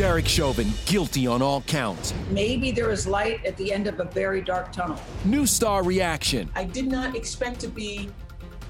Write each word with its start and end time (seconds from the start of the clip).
Derek 0.00 0.26
Chauvin 0.26 0.72
guilty 0.86 1.26
on 1.26 1.42
all 1.42 1.60
counts. 1.60 2.14
Maybe 2.30 2.70
there 2.70 2.90
is 2.90 3.06
light 3.06 3.44
at 3.44 3.54
the 3.58 3.70
end 3.70 3.86
of 3.86 4.00
a 4.00 4.04
very 4.04 4.40
dark 4.40 4.72
tunnel. 4.72 4.98
New 5.26 5.44
star 5.44 5.84
reaction. 5.84 6.48
I 6.54 6.64
did 6.64 6.86
not 6.86 7.14
expect 7.14 7.60
to 7.60 7.68
be 7.68 8.08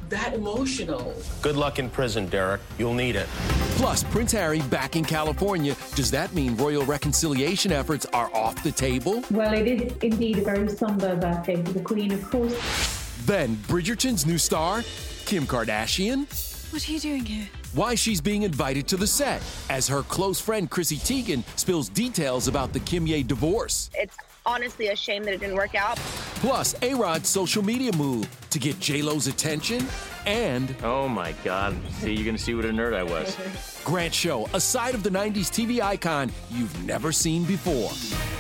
that 0.09 0.35
emotional. 0.35 1.15
Good 1.41 1.55
luck 1.55 1.79
in 1.79 1.89
prison, 1.89 2.27
Derek. 2.27 2.61
You'll 2.81 2.95
need 2.95 3.15
it. 3.15 3.29
Plus, 3.77 4.03
Prince 4.03 4.33
Harry 4.33 4.61
back 4.63 4.97
in 4.97 5.05
California. 5.05 5.77
Does 5.95 6.11
that 6.11 6.35
mean 6.35 6.57
royal 6.57 6.85
reconciliation 6.85 7.71
efforts 7.71 8.07
are 8.07 8.35
off 8.35 8.61
the 8.65 8.73
table? 8.73 9.23
Well, 9.31 9.55
it 9.55 9.69
is 9.69 9.93
indeed 10.03 10.39
a 10.39 10.43
very 10.43 10.69
somber 10.69 11.15
birthday 11.15 11.63
for 11.63 11.75
the 11.75 11.81
Queen, 11.81 12.11
of 12.11 12.29
course. 12.29 13.23
Then, 13.25 13.55
Bridgerton's 13.69 14.27
new 14.27 14.37
star, 14.37 14.83
Kim 15.27 15.47
Kardashian. 15.47 16.27
What 16.73 16.89
are 16.89 16.93
you 16.93 16.99
doing 16.99 17.25
here? 17.25 17.49
Why 17.73 17.95
she's 17.95 18.21
being 18.21 18.43
invited 18.43 18.89
to 18.89 18.97
the 18.97 19.07
set 19.07 19.41
as 19.69 19.87
her 19.87 20.03
close 20.03 20.41
friend 20.41 20.69
Chrissy 20.69 20.97
Teigen 20.97 21.45
spills 21.57 21.89
details 21.89 22.49
about 22.49 22.73
the 22.73 22.81
Kimye 22.81 23.25
divorce. 23.25 23.91
It's 23.95 24.17
honestly 24.45 24.89
a 24.89 24.97
shame 24.97 25.23
that 25.23 25.35
it 25.35 25.41
didn't 25.41 25.55
work 25.55 25.77
out. 25.77 25.97
Plus, 26.41 26.75
A 26.83 26.95
Rod's 26.95 27.29
social 27.29 27.63
media 27.63 27.93
move 27.97 28.29
to 28.51 28.59
get 28.59 28.81
J-Lo's 28.81 29.29
attention 29.29 29.87
and. 30.27 30.75
Oh 30.83 31.07
my 31.07 31.31
God. 31.45 31.77
See, 32.01 32.13
you're 32.13 32.25
going 32.25 32.37
to 32.37 32.43
see 32.43 32.55
what 32.55 32.65
a 32.65 32.71
nerd 32.71 32.93
I 32.93 33.05
was. 33.05 33.37
Grant 33.85 34.15
Show, 34.15 34.49
a 34.53 34.61
side 34.61 34.97
of 34.97 35.05
the 35.05 35.11
90s 35.11 35.47
TV 35.49 35.81
icon 35.81 36.33
you've 36.51 36.85
never 36.85 37.13
seen 37.13 37.45
before. 37.45 37.93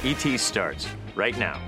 ET 0.02 0.40
starts 0.40 0.88
right 1.14 1.38
now. 1.38 1.60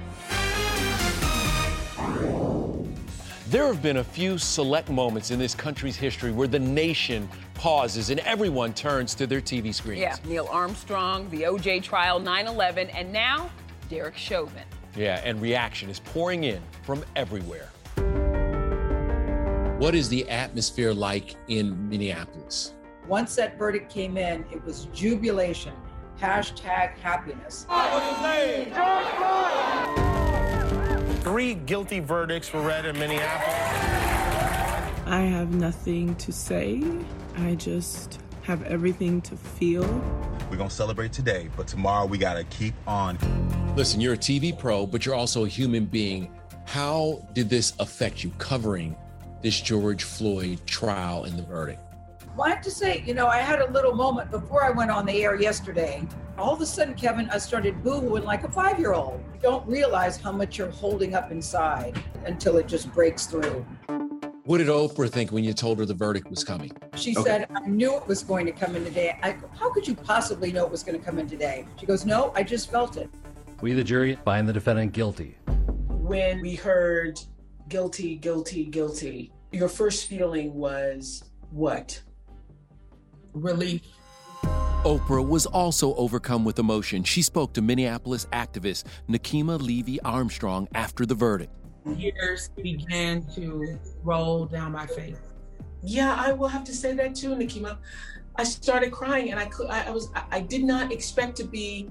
There 3.53 3.67
have 3.67 3.83
been 3.83 3.99
a 3.99 4.05
few 4.05 4.39
select 4.39 4.89
moments 4.89 5.31
in 5.31 5.39
this 5.39 5.55
country's 5.55 5.95
history 5.95 6.33
where 6.33 6.49
the 6.49 6.59
nation 6.59 7.29
pauses 7.53 8.09
and 8.09 8.19
everyone 8.21 8.73
turns 8.73 9.15
to 9.17 9.27
their 9.27 9.43
TV 9.43 9.75
screens. 9.75 10.01
Yeah, 10.01 10.17
Neil 10.25 10.49
Armstrong, 10.51 11.29
the 11.29 11.43
OJ 11.43 11.83
trial, 11.83 12.19
9 12.19 12.47
11, 12.47 12.89
and 12.89 13.13
now 13.13 13.51
Derek 13.91 14.17
Chauvin. 14.17 14.63
Yeah, 14.97 15.21
and 15.23 15.39
reaction 15.39 15.91
is 15.91 16.01
pouring 16.01 16.45
in 16.45 16.63
from 16.83 17.05
everywhere. 17.15 17.69
What 19.79 19.95
is 19.95 20.09
the 20.09 20.27
atmosphere 20.31 20.95
like 20.95 21.35
in 21.49 21.91
Minneapolis? 21.91 22.73
Once 23.07 23.37
that 23.37 23.59
verdict 23.59 23.93
came 23.93 24.17
in, 24.17 24.47
it 24.51 24.65
was 24.65 24.87
jubilation. 24.95 25.75
Hashtag 26.19 26.97
happiness. 26.97 27.67
Three 31.33 31.55
guilty 31.55 31.99
verdicts 31.99 32.53
were 32.53 32.61
read 32.61 32.85
in 32.85 32.99
Minneapolis. 32.99 33.55
I 35.07 35.23
have 35.31 35.55
nothing 35.55 36.15
to 36.17 36.31
say. 36.31 36.83
I 37.39 37.55
just 37.55 38.21
have 38.43 38.63
everything 38.65 39.23
to 39.23 39.37
feel. 39.37 39.83
We're 40.51 40.59
going 40.59 40.69
to 40.69 40.75
celebrate 40.75 41.11
today, 41.11 41.49
but 41.57 41.67
tomorrow 41.67 42.05
we 42.05 42.19
got 42.19 42.35
to 42.35 42.45
keep 42.45 42.75
on. 42.87 43.17
Listen, 43.77 43.99
you're 43.99 44.13
a 44.13 44.19
TV 44.19 44.59
pro, 44.59 44.87
but 44.87 45.07
you're 45.07 45.15
also 45.15 45.47
a 45.47 45.49
human 45.49 45.87
being. 45.87 46.31
How 46.67 47.27
did 47.33 47.49
this 47.49 47.73
affect 47.79 48.23
you 48.23 48.31
covering 48.37 48.95
this 49.41 49.59
George 49.59 50.03
Floyd 50.03 50.61
trial 50.67 51.25
and 51.25 51.39
the 51.39 51.45
verdict? 51.45 51.81
Well, 52.35 52.47
I 52.47 52.51
have 52.51 52.63
to 52.63 52.71
say, 52.71 53.03
you 53.07 53.13
know, 53.13 53.27
I 53.27 53.39
had 53.39 53.61
a 53.61 53.71
little 53.73 53.95
moment 53.95 54.31
before 54.31 54.65
I 54.65 54.71
went 54.71 54.91
on 54.91 55.05
the 55.05 55.23
air 55.23 55.39
yesterday. 55.39 56.07
All 56.39 56.55
of 56.55 56.63
a 56.63 56.67
sudden, 56.67 56.95
Kevin, 56.95 57.29
I 57.29 57.37
started 57.37 57.85
boohooing 57.85 58.25
like 58.25 58.45
a 58.45 58.51
five 58.51 58.79
year 58.79 58.95
old. 58.95 59.23
You 59.35 59.41
don't 59.41 59.67
realize 59.69 60.17
how 60.17 60.33
much 60.33 60.57
you're 60.57 60.71
holding 60.71 61.15
up 61.15 61.31
inside 61.31 62.03
until 62.25 62.57
it 62.57 62.67
just 62.67 62.91
breaks 62.95 63.27
through. 63.27 63.67
What 64.45 64.59
did 64.59 64.69
Oprah 64.69 65.11
think 65.11 65.31
when 65.31 65.45
you 65.45 65.53
told 65.53 65.79
her 65.79 65.85
the 65.85 65.93
verdict 65.93 66.31
was 66.31 66.43
coming? 66.43 66.73
She 66.97 67.15
okay. 67.15 67.23
said, 67.23 67.49
I 67.55 67.67
knew 67.69 67.95
it 67.97 68.07
was 68.07 68.23
going 68.23 68.47
to 68.47 68.53
come 68.53 68.77
in 68.77 68.85
today. 68.85 69.19
I, 69.23 69.37
how 69.59 69.71
could 69.71 69.87
you 69.87 69.95
possibly 69.95 70.53
know 70.53 70.65
it 70.65 70.71
was 70.71 70.83
going 70.83 70.99
to 70.99 71.05
come 71.05 71.19
in 71.19 71.29
today? 71.29 71.67
She 71.79 71.85
goes, 71.85 72.07
No, 72.07 72.33
I 72.35 72.43
just 72.43 72.71
felt 72.71 72.97
it. 72.97 73.11
We, 73.61 73.75
the 73.75 73.85
jury, 73.85 74.19
find 74.25 74.49
the 74.49 74.55
defendant 74.55 74.93
guilty. 74.93 75.37
When 75.89 76.41
we 76.41 76.55
heard 76.55 77.21
guilty, 77.69 78.17
guilty, 78.17 78.65
guilty, 78.65 79.33
your 79.53 79.69
first 79.69 80.09
feeling 80.09 80.55
was 80.55 81.25
what? 81.51 82.01
Relief. 83.35 83.83
Oprah 84.85 85.27
was 85.27 85.47
also 85.47 85.95
overcome 85.95 86.45
with 86.45 86.59
emotion. 86.59 87.05
She 87.05 87.23
spoke 87.23 87.53
to 87.55 87.63
Minneapolis 87.63 88.27
activist 88.33 88.85
Nekima 89.09 89.61
Levy 89.61 90.01
Armstrong 90.01 90.69
after 90.75 91.07
the 91.07 91.15
verdict. 91.15 91.53
Tears 91.97 92.51
began 92.57 93.25
to 93.35 93.79
roll 94.03 94.45
down 94.47 94.73
my 94.73 94.87
face. 94.87 95.17
Yeah, 95.83 96.15
I 96.19 96.33
will 96.33 96.49
have 96.49 96.65
to 96.65 96.75
say 96.75 96.95
that 96.95 97.15
too, 97.15 97.31
Nekima. 97.31 97.79
I 98.37 98.45
started 98.45 98.93
crying, 98.93 99.31
and 99.31 99.39
I 99.39 99.47
could. 99.47 99.69
I, 99.69 99.85
I 99.85 99.91
was. 99.91 100.09
I 100.31 100.41
did 100.41 100.65
not 100.65 100.93
expect 100.93 101.37
to 101.37 101.45
be 101.45 101.89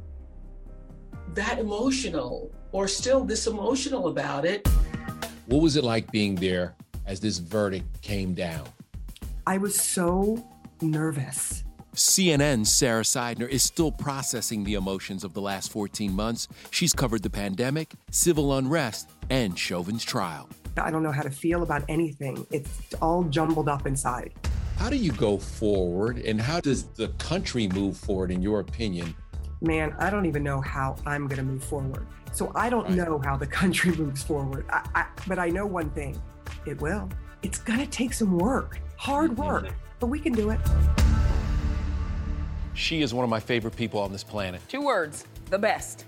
that 1.34 1.60
emotional, 1.60 2.52
or 2.72 2.88
still 2.88 3.24
this 3.24 3.48
emotional 3.48 4.08
about 4.08 4.46
it. 4.46 4.68
What 5.46 5.62
was 5.62 5.76
it 5.76 5.84
like 5.84 6.12
being 6.12 6.36
there 6.36 6.76
as 7.06 7.20
this 7.20 7.38
verdict 7.38 8.02
came 8.02 8.34
down? 8.34 8.68
I 9.46 9.58
was 9.58 9.80
so 9.80 10.46
nervous. 10.82 11.64
CNN's 11.96 12.72
Sara 12.72 13.04
Sidner 13.04 13.50
is 13.50 13.64
still 13.64 13.92
processing 13.92 14.64
the 14.64 14.76
emotions 14.76 15.24
of 15.26 15.34
the 15.34 15.42
last 15.42 15.72
14 15.72 16.14
months. 16.14 16.48
She's 16.70 16.94
covered 16.94 17.22
the 17.22 17.30
pandemic, 17.30 17.94
civil 18.12 18.58
unrest, 18.58 19.10
and 19.30 19.60
Chauvin's 19.60 20.06
trial. 20.06 20.48
I 20.78 20.90
don't 20.90 21.04
know 21.04 21.12
how 21.12 21.24
to 21.24 21.30
feel 21.30 21.64
about 21.64 21.84
anything. 21.90 22.48
It's 22.50 22.70
all 23.02 23.24
jumbled 23.24 23.68
up 23.68 23.86
inside. 23.86 24.32
How 24.78 24.90
do 24.90 24.96
you 24.96 25.12
go 25.12 25.38
forward, 25.38 26.20
and 26.20 26.40
how 26.40 26.62
does 26.62 26.84
the 26.84 27.10
country 27.20 27.68
move 27.68 27.98
forward, 27.98 28.32
in 28.32 28.42
your 28.42 28.62
opinion? 28.62 29.14
Man, 29.62 29.94
I 30.00 30.10
don't 30.10 30.26
even 30.26 30.44
know 30.44 30.62
how 30.62 30.96
I'm 31.06 31.28
going 31.28 31.38
to 31.38 31.44
move 31.44 31.64
forward. 31.64 32.08
So 32.32 32.52
I 32.56 32.70
don't 32.70 32.86
right. 32.86 32.96
know 32.96 33.20
how 33.20 33.36
the 33.36 33.46
country 33.46 33.96
moves 33.98 34.24
forward. 34.24 34.66
I, 34.70 34.88
I, 34.96 35.06
but 35.28 35.40
I 35.40 35.50
know 35.50 35.66
one 35.66 35.90
thing 35.92 36.20
it 36.66 36.82
will. 36.82 37.10
It's 37.44 37.60
going 37.60 37.80
to 37.80 37.88
take 37.88 38.14
some 38.14 38.38
work, 38.38 38.80
hard 39.02 39.36
work, 39.36 39.68
but 40.00 40.06
we 40.08 40.20
can 40.20 40.32
do 40.32 40.52
it. 40.52 40.60
She 42.76 43.02
is 43.02 43.16
one 43.16 43.24
of 43.24 43.32
my 43.32 43.40
favorite 43.40 43.76
people 43.76 44.00
on 44.00 44.12
this 44.12 44.24
planet. 44.24 44.62
Two 44.70 44.84
words 44.84 45.26
the 45.50 45.58
best. 45.58 46.06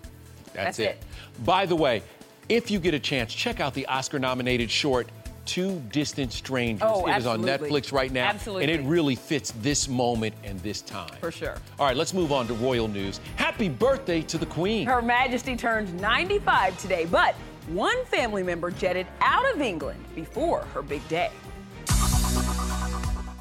That's, 0.54 0.78
That's 0.78 0.80
it. 0.80 0.84
it. 0.84 1.04
By 1.44 1.66
the 1.66 1.76
way, 1.76 2.04
if 2.50 2.70
you 2.70 2.78
get 2.80 2.94
a 2.94 3.00
chance, 3.00 3.34
check 3.34 3.60
out 3.60 3.74
the 3.74 3.88
Oscar 3.88 4.20
nominated 4.20 4.70
short. 4.70 5.08
Two 5.46 5.82
Distant 5.92 6.32
Strangers. 6.32 6.88
Oh, 6.90 7.08
it 7.08 7.18
is 7.18 7.26
on 7.26 7.42
Netflix 7.42 7.92
right 7.92 8.12
now. 8.12 8.30
Absolutely. 8.30 8.64
And 8.64 8.72
it 8.72 8.88
really 8.88 9.16
fits 9.16 9.52
this 9.60 9.90
moment 9.90 10.36
and 10.44 10.60
this 10.60 10.80
time. 10.82 11.18
For 11.20 11.32
sure. 11.32 11.58
All 11.80 11.88
right, 11.88 11.98
let's 11.98 12.14
move 12.14 12.32
on 12.32 12.48
to 12.48 12.54
royal 12.54 12.88
news. 12.88 13.20
Happy 13.38 13.70
birthday 13.70 14.22
to 14.22 14.38
the 14.38 14.46
Queen. 14.46 14.86
Her 14.86 15.02
Majesty 15.02 15.58
turned 15.58 16.00
95 16.00 16.78
today, 16.78 17.08
but 17.12 17.34
one 17.68 18.06
family 18.06 18.44
member 18.44 18.70
jetted 18.72 19.08
out 19.20 19.52
of 19.54 19.62
England 19.62 20.02
before 20.16 20.62
her 20.74 20.84
big 20.84 21.06
day. 21.10 21.32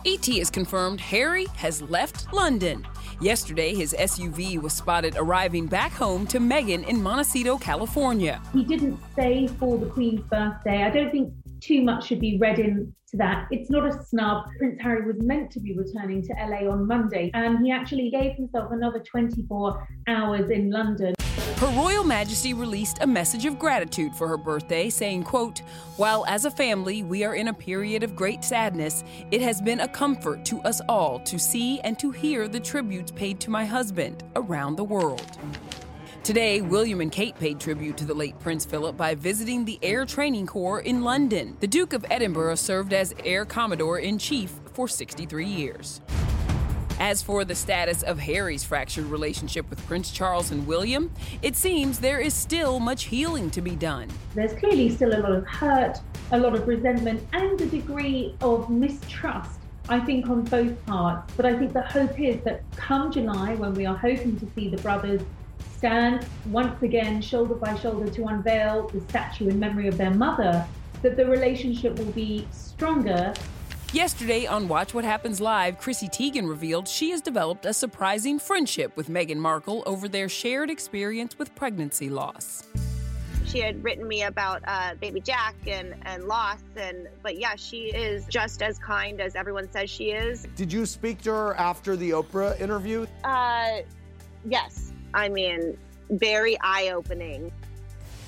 ET 0.04 0.26
has 0.26 0.50
confirmed 0.50 1.00
Harry 1.00 1.46
has 1.54 1.80
left 1.82 2.32
London. 2.32 2.84
Yesterday, 3.20 3.72
his 3.72 3.94
SUV 3.94 4.60
was 4.60 4.72
spotted 4.72 5.14
arriving 5.16 5.66
back 5.66 5.92
home 5.92 6.26
to 6.26 6.40
Meghan 6.40 6.88
in 6.88 7.00
Montecito, 7.00 7.56
California. 7.56 8.42
He 8.52 8.64
didn't 8.64 8.98
stay 9.12 9.46
for 9.46 9.78
the 9.78 9.86
Queen's 9.86 10.22
birthday. 10.22 10.82
I 10.82 10.90
don't 10.90 11.12
think 11.12 11.32
too 11.60 11.82
much 11.82 12.06
should 12.08 12.18
be 12.18 12.36
read 12.38 12.58
into 12.58 12.92
that. 13.12 13.46
It's 13.52 13.70
not 13.70 13.86
a 13.86 14.04
snub. 14.04 14.46
Prince 14.58 14.80
Harry 14.82 15.06
was 15.06 15.22
meant 15.22 15.52
to 15.52 15.60
be 15.60 15.76
returning 15.76 16.20
to 16.22 16.32
LA 16.32 16.68
on 16.68 16.88
Monday, 16.88 17.30
and 17.34 17.64
he 17.64 17.70
actually 17.70 18.10
gave 18.10 18.32
himself 18.34 18.72
another 18.72 18.98
24 18.98 19.88
hours 20.08 20.50
in 20.50 20.70
London. 20.70 21.14
Her 21.62 21.80
Royal 21.80 22.02
Majesty 22.02 22.54
released 22.54 22.98
a 23.00 23.06
message 23.06 23.46
of 23.46 23.56
gratitude 23.56 24.16
for 24.16 24.26
her 24.26 24.36
birthday, 24.36 24.90
saying, 24.90 25.22
quote, 25.22 25.60
While 25.96 26.24
as 26.26 26.44
a 26.44 26.50
family 26.50 27.04
we 27.04 27.22
are 27.22 27.36
in 27.36 27.46
a 27.46 27.54
period 27.54 28.02
of 28.02 28.16
great 28.16 28.42
sadness, 28.42 29.04
it 29.30 29.40
has 29.42 29.62
been 29.62 29.78
a 29.78 29.86
comfort 29.86 30.44
to 30.46 30.60
us 30.62 30.80
all 30.88 31.20
to 31.20 31.38
see 31.38 31.78
and 31.82 31.96
to 32.00 32.10
hear 32.10 32.48
the 32.48 32.58
tributes 32.58 33.12
paid 33.12 33.38
to 33.38 33.50
my 33.50 33.64
husband 33.64 34.24
around 34.34 34.74
the 34.74 34.82
world. 34.82 35.38
Today, 36.24 36.62
William 36.62 37.00
and 37.00 37.12
Kate 37.12 37.38
paid 37.38 37.60
tribute 37.60 37.96
to 37.98 38.06
the 38.06 38.14
late 38.14 38.40
Prince 38.40 38.64
Philip 38.64 38.96
by 38.96 39.14
visiting 39.14 39.64
the 39.64 39.78
Air 39.84 40.04
Training 40.04 40.48
Corps 40.48 40.80
in 40.80 41.02
London. 41.02 41.56
The 41.60 41.68
Duke 41.68 41.92
of 41.92 42.04
Edinburgh 42.10 42.56
served 42.56 42.92
as 42.92 43.14
Air 43.24 43.44
Commodore 43.44 44.00
in 44.00 44.18
Chief 44.18 44.52
for 44.72 44.88
63 44.88 45.46
years. 45.46 46.00
As 46.98 47.22
for 47.22 47.44
the 47.44 47.54
status 47.54 48.02
of 48.02 48.18
Harry's 48.18 48.64
fractured 48.64 49.06
relationship 49.06 49.68
with 49.70 49.84
Prince 49.86 50.10
Charles 50.10 50.50
and 50.50 50.66
William, 50.66 51.10
it 51.42 51.56
seems 51.56 51.98
there 51.98 52.20
is 52.20 52.34
still 52.34 52.78
much 52.78 53.04
healing 53.04 53.50
to 53.50 53.60
be 53.60 53.74
done. 53.74 54.08
There's 54.34 54.52
clearly 54.54 54.88
still 54.90 55.14
a 55.14 55.20
lot 55.20 55.32
of 55.32 55.46
hurt, 55.46 55.98
a 56.30 56.38
lot 56.38 56.54
of 56.54 56.68
resentment, 56.68 57.26
and 57.32 57.60
a 57.60 57.66
degree 57.66 58.36
of 58.40 58.70
mistrust 58.70 59.58
I 59.88 60.00
think 60.00 60.28
on 60.28 60.42
both 60.42 60.86
parts. 60.86 61.32
But 61.36 61.46
I 61.46 61.58
think 61.58 61.72
the 61.72 61.82
hope 61.82 62.18
is 62.18 62.42
that 62.44 62.62
come 62.76 63.10
July, 63.10 63.54
when 63.56 63.74
we 63.74 63.84
are 63.84 63.96
hoping 63.96 64.38
to 64.38 64.46
see 64.54 64.68
the 64.68 64.76
brothers 64.78 65.20
stand 65.76 66.26
once 66.46 66.80
again 66.82 67.20
shoulder 67.20 67.54
by 67.54 67.74
shoulder 67.74 68.08
to 68.08 68.26
unveil 68.26 68.88
the 68.88 69.00
statue 69.08 69.48
in 69.48 69.58
memory 69.58 69.88
of 69.88 69.98
their 69.98 70.12
mother, 70.12 70.64
that 71.02 71.16
the 71.16 71.26
relationship 71.26 71.98
will 71.98 72.12
be 72.12 72.46
stronger 72.52 73.34
Yesterday 73.92 74.46
on 74.46 74.68
Watch 74.68 74.94
What 74.94 75.04
Happens 75.04 75.38
Live, 75.38 75.76
Chrissy 75.76 76.08
Teigen 76.08 76.48
revealed 76.48 76.88
she 76.88 77.10
has 77.10 77.20
developed 77.20 77.66
a 77.66 77.74
surprising 77.74 78.38
friendship 78.38 78.96
with 78.96 79.10
Meghan 79.10 79.36
Markle 79.36 79.82
over 79.84 80.08
their 80.08 80.30
shared 80.30 80.70
experience 80.70 81.38
with 81.38 81.54
pregnancy 81.54 82.08
loss. 82.08 82.66
She 83.44 83.60
had 83.60 83.84
written 83.84 84.08
me 84.08 84.22
about 84.22 84.62
uh, 84.66 84.94
baby 84.94 85.20
Jack 85.20 85.56
and, 85.66 85.94
and 86.06 86.24
loss, 86.24 86.62
and 86.74 87.06
but 87.22 87.38
yeah, 87.38 87.54
she 87.54 87.88
is 87.94 88.24
just 88.28 88.62
as 88.62 88.78
kind 88.78 89.20
as 89.20 89.36
everyone 89.36 89.70
says 89.70 89.90
she 89.90 90.12
is. 90.12 90.46
Did 90.56 90.72
you 90.72 90.86
speak 90.86 91.20
to 91.24 91.30
her 91.30 91.54
after 91.56 91.94
the 91.94 92.12
Oprah 92.12 92.58
interview? 92.62 93.06
Uh, 93.24 93.80
yes. 94.46 94.90
I 95.12 95.28
mean, 95.28 95.76
very 96.08 96.56
eye 96.62 96.92
opening. 96.94 97.52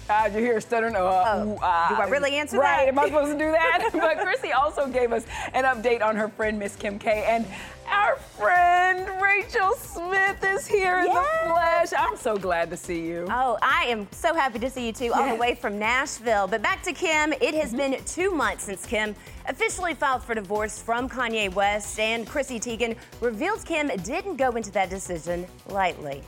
Uh, 0.09 0.29
you 0.33 0.41
hear 0.41 0.61
stuttering? 0.61 0.95
Uh, 0.95 1.01
oh. 1.01 1.49
ooh, 1.49 1.57
uh, 1.57 1.89
do 1.89 1.95
I 1.95 2.09
really 2.09 2.37
answer 2.37 2.59
right, 2.59 2.65
that? 2.65 2.77
Right? 2.77 2.89
Am 2.89 2.99
I 2.99 3.07
supposed 3.07 3.33
to 3.33 3.39
do 3.39 3.51
that? 3.53 3.91
but 3.93 4.19
Chrissy 4.19 4.53
also 4.53 4.87
gave 4.87 5.13
us 5.13 5.25
an 5.55 5.65
update 5.65 6.03
on 6.03 6.15
her 6.17 6.29
friend 6.29 6.59
Miss 6.59 6.77
Kim 6.77 6.99
K. 6.99 7.25
And 7.27 7.47
our 7.89 8.17
friend 8.17 9.09
Rachel 9.23 9.75
Smith 9.75 10.45
is 10.45 10.67
here 10.67 10.99
in 10.99 11.07
the 11.07 11.25
flesh. 11.45 11.93
I'm 11.97 12.17
so 12.17 12.37
glad 12.37 12.71
to 12.71 12.77
see 12.77 13.03
you. 13.03 13.27
Oh, 13.31 13.59
I 13.63 13.85
am 13.87 14.07
so 14.11 14.35
happy 14.35 14.59
to 14.59 14.71
see 14.71 14.87
you 14.87 14.93
too, 14.93 15.05
yes. 15.05 15.15
all 15.15 15.29
the 15.29 15.41
way 15.41 15.55
from 15.55 15.79
Nashville. 15.79 16.47
But 16.49 16.61
back 16.61 16.83
to 16.83 16.93
Kim. 16.93 17.33
It 17.35 17.55
has 17.55 17.69
mm-hmm. 17.69 17.93
been 17.93 18.05
two 18.05 18.31
months 18.31 18.65
since 18.65 18.85
Kim 18.85 19.15
officially 19.49 19.95
filed 19.95 20.23
for 20.23 20.35
divorce 20.35 20.79
from 20.79 21.09
Kanye 21.09 21.53
West, 21.55 21.99
and 21.99 22.27
Chrissy 22.27 22.61
Teigen 22.61 22.97
reveals 23.21 23.65
Kim 23.65 23.89
didn't 24.03 24.37
go 24.37 24.51
into 24.53 24.71
that 24.73 24.91
decision 24.91 25.47
lightly. 25.69 26.23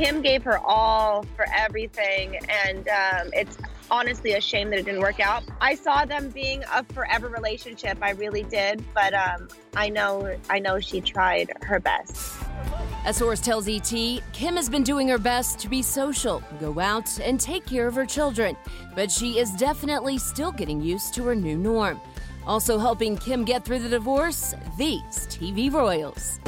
Kim 0.00 0.22
gave 0.22 0.42
her 0.44 0.58
all 0.60 1.24
for 1.36 1.44
everything, 1.54 2.38
and 2.64 2.88
um, 2.88 3.30
it's 3.34 3.58
honestly 3.90 4.32
a 4.32 4.40
shame 4.40 4.70
that 4.70 4.78
it 4.78 4.86
didn't 4.86 5.02
work 5.02 5.20
out. 5.20 5.42
I 5.60 5.74
saw 5.74 6.06
them 6.06 6.30
being 6.30 6.64
a 6.72 6.82
forever 6.84 7.28
relationship. 7.28 7.98
I 8.00 8.12
really 8.12 8.44
did, 8.44 8.82
but 8.94 9.12
um, 9.12 9.48
I 9.76 9.90
know 9.90 10.34
I 10.48 10.58
know 10.58 10.80
she 10.80 11.02
tried 11.02 11.52
her 11.60 11.78
best. 11.80 12.40
A 13.04 13.12
source 13.12 13.40
tells 13.40 13.68
ET 13.68 13.92
Kim 14.32 14.56
has 14.56 14.70
been 14.70 14.84
doing 14.84 15.06
her 15.08 15.18
best 15.18 15.58
to 15.58 15.68
be 15.68 15.82
social, 15.82 16.42
go 16.60 16.80
out, 16.80 17.20
and 17.20 17.38
take 17.38 17.66
care 17.66 17.86
of 17.86 17.94
her 17.94 18.06
children, 18.06 18.56
but 18.94 19.10
she 19.10 19.38
is 19.38 19.50
definitely 19.52 20.16
still 20.16 20.50
getting 20.50 20.80
used 20.80 21.12
to 21.12 21.24
her 21.24 21.34
new 21.34 21.58
norm. 21.58 22.00
Also 22.46 22.78
helping 22.78 23.18
Kim 23.18 23.44
get 23.44 23.66
through 23.66 23.80
the 23.80 23.88
divorce, 23.90 24.54
these 24.78 25.26
TV 25.28 25.70
royals. 25.70 26.40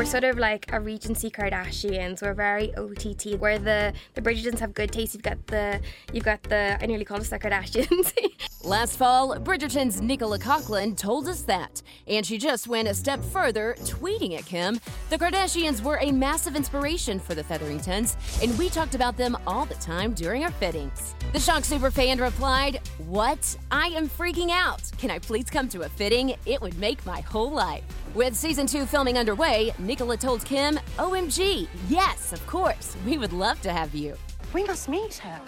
We're 0.00 0.06
sort 0.06 0.24
of 0.24 0.38
like 0.38 0.72
a 0.72 0.80
Regency 0.80 1.30
Kardashians. 1.30 2.22
We're 2.22 2.32
very 2.32 2.74
OTT. 2.74 3.38
Where 3.38 3.58
the 3.58 3.92
the 4.14 4.22
Bridgertons 4.22 4.58
have 4.60 4.72
good 4.72 4.90
taste. 4.90 5.12
You've 5.12 5.22
got 5.22 5.46
the 5.48 5.78
you've 6.14 6.24
got 6.24 6.42
the 6.44 6.78
I 6.80 6.86
nearly 6.86 7.04
called 7.04 7.20
us 7.20 7.28
the 7.28 7.38
Kardashians. 7.38 8.14
Last 8.62 8.98
fall, 8.98 9.36
Bridgerton's 9.36 10.02
Nicola 10.02 10.38
Coughlan 10.38 10.94
told 10.94 11.26
us 11.28 11.40
that, 11.42 11.80
and 12.06 12.26
she 12.26 12.36
just 12.36 12.68
went 12.68 12.88
a 12.88 12.94
step 12.94 13.24
further, 13.24 13.74
tweeting 13.80 14.36
at 14.36 14.44
Kim. 14.44 14.78
The 15.08 15.16
Kardashians 15.16 15.82
were 15.82 15.98
a 16.02 16.12
massive 16.12 16.54
inspiration 16.54 17.18
for 17.18 17.34
the 17.34 17.42
Featheringtons, 17.42 18.18
and 18.42 18.56
we 18.58 18.68
talked 18.68 18.94
about 18.94 19.16
them 19.16 19.34
all 19.46 19.64
the 19.64 19.76
time 19.76 20.12
during 20.12 20.44
our 20.44 20.50
fittings. 20.50 21.14
The 21.32 21.40
shock 21.40 21.64
super 21.64 21.90
fan 21.90 22.20
replied, 22.20 22.82
"What? 23.08 23.56
I 23.70 23.86
am 23.88 24.10
freaking 24.10 24.50
out. 24.50 24.82
Can 24.98 25.10
I 25.10 25.18
please 25.18 25.48
come 25.48 25.68
to 25.70 25.82
a 25.82 25.88
fitting? 25.88 26.36
It 26.44 26.60
would 26.60 26.78
make 26.78 27.04
my 27.06 27.22
whole 27.22 27.50
life." 27.50 27.84
With 28.14 28.36
season 28.36 28.66
two 28.66 28.84
filming 28.84 29.16
underway, 29.16 29.72
Nicola 29.78 30.18
told 30.18 30.44
Kim, 30.44 30.78
OMG, 30.98 31.66
yes, 31.88 32.34
of 32.34 32.46
course, 32.46 32.94
we 33.06 33.16
would 33.16 33.32
love 33.32 33.62
to 33.62 33.72
have 33.72 33.94
you. 33.94 34.18
We 34.52 34.64
must 34.64 34.88
meet 34.88 35.14
her. 35.18 35.40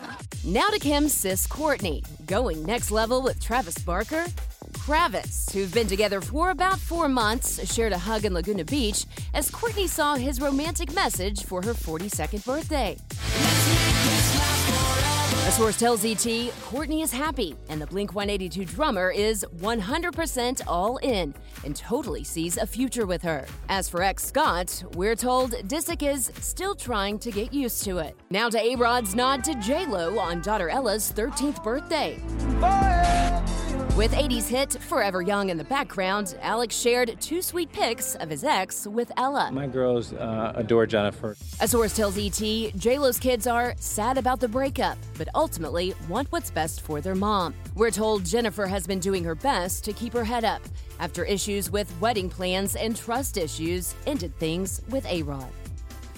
Now 0.45 0.69
to 0.69 0.79
Kim's 0.79 1.13
sis 1.13 1.47
Courtney, 1.47 2.05
going 2.27 2.63
next 2.65 2.91
level 2.91 3.23
with 3.23 3.43
Travis 3.43 3.79
Barker. 3.79 4.27
Travis, 4.75 5.49
who've 5.53 5.73
been 5.73 5.89
together 5.89 6.21
for 6.21 6.51
about 6.51 6.79
four 6.79 7.09
months, 7.09 7.73
shared 7.73 7.93
a 7.93 7.99
hug 7.99 8.25
in 8.25 8.33
Laguna 8.33 8.65
Beach 8.65 9.07
as 9.35 9.51
Courtney 9.51 9.87
saw 9.87 10.15
his 10.15 10.41
romantic 10.41 10.95
message 10.95 11.45
for 11.45 11.63
her 11.63 11.75
42nd 11.75 12.45
birthday. 12.45 12.97
Source 15.53 15.79
tells 15.79 16.03
ET 16.03 16.51
Courtney 16.63 17.03
is 17.03 17.13
happy, 17.13 17.55
and 17.69 17.79
the 17.79 17.87
Blink 17.87 18.15
182 18.15 18.65
drummer 18.65 19.11
is 19.11 19.45
100% 19.59 20.63
all 20.67 20.97
in 21.03 21.35
and 21.67 21.77
totally 21.77 22.25
sees 22.25 22.57
a 22.57 22.67
future 22.67 23.05
with 23.05 23.21
her. 23.21 23.45
As 23.69 23.87
for 23.87 24.03
ex 24.03 24.25
Scott, 24.25 24.83
we're 24.95 25.15
told 25.15 25.53
Disick 25.69 26.03
is 26.03 26.33
still 26.41 26.75
trying 26.75 27.19
to 27.19 27.31
get 27.31 27.53
used 27.53 27.85
to 27.85 27.99
it. 27.99 28.17
Now 28.31 28.49
to 28.49 28.59
A 28.59 28.77
Rod's 28.77 29.15
nod 29.15 29.45
to 29.45 29.55
J 29.57 29.85
Lo 29.85 30.19
on 30.19 30.41
daughter 30.41 30.71
Ella's 30.71 31.13
13th 31.13 31.63
birthday. 31.63 32.19
With 33.95 34.13
80s 34.13 34.49
hit 34.49 34.73
Forever 34.85 35.21
Young 35.21 35.51
in 35.51 35.59
the 35.59 35.65
background, 35.65 36.35
Alex 36.41 36.75
shared 36.75 37.15
two 37.21 37.43
sweet 37.43 37.71
pics 37.71 38.15
of 38.15 38.31
his 38.31 38.43
ex 38.43 38.87
with 38.87 39.13
Ella. 39.19 39.51
My 39.53 39.67
girls 39.67 40.15
uh, 40.15 40.55
adore 40.57 40.87
Jennifer. 40.87 41.37
A 41.61 41.69
source 41.69 41.95
tells 41.95 42.17
ET 42.17 42.33
JLo's 42.33 43.19
kids 43.19 43.47
are 43.47 43.75
sad 43.77 44.17
about 44.17 44.41
the 44.41 44.49
breakup, 44.49 44.97
but 45.19 45.29
ultimately 45.35 45.95
want 46.09 46.33
what's 46.33 46.51
best 46.51 46.81
for 46.81 47.03
their 47.03 47.15
mom. 47.15 47.55
We're 47.75 47.91
told 47.91 48.25
Jennifer 48.25 48.67
has 48.67 48.87
been 48.87 48.99
doing 48.99 49.23
her 49.25 49.35
best 49.35 49.85
to 49.85 49.93
keep 49.93 50.15
her 50.15 50.25
head 50.25 50.47
up 50.47 50.63
after 50.99 51.27
issues 51.27 51.71
with 51.71 51.95
wedding 52.01 52.31
plans 52.31 52.77
and 52.77 52.97
trust 52.97 53.37
issues 53.37 53.95
ended 54.07 54.35
things 54.39 54.81
with 54.89 55.05
A 55.05 55.23
Rod. 55.23 55.53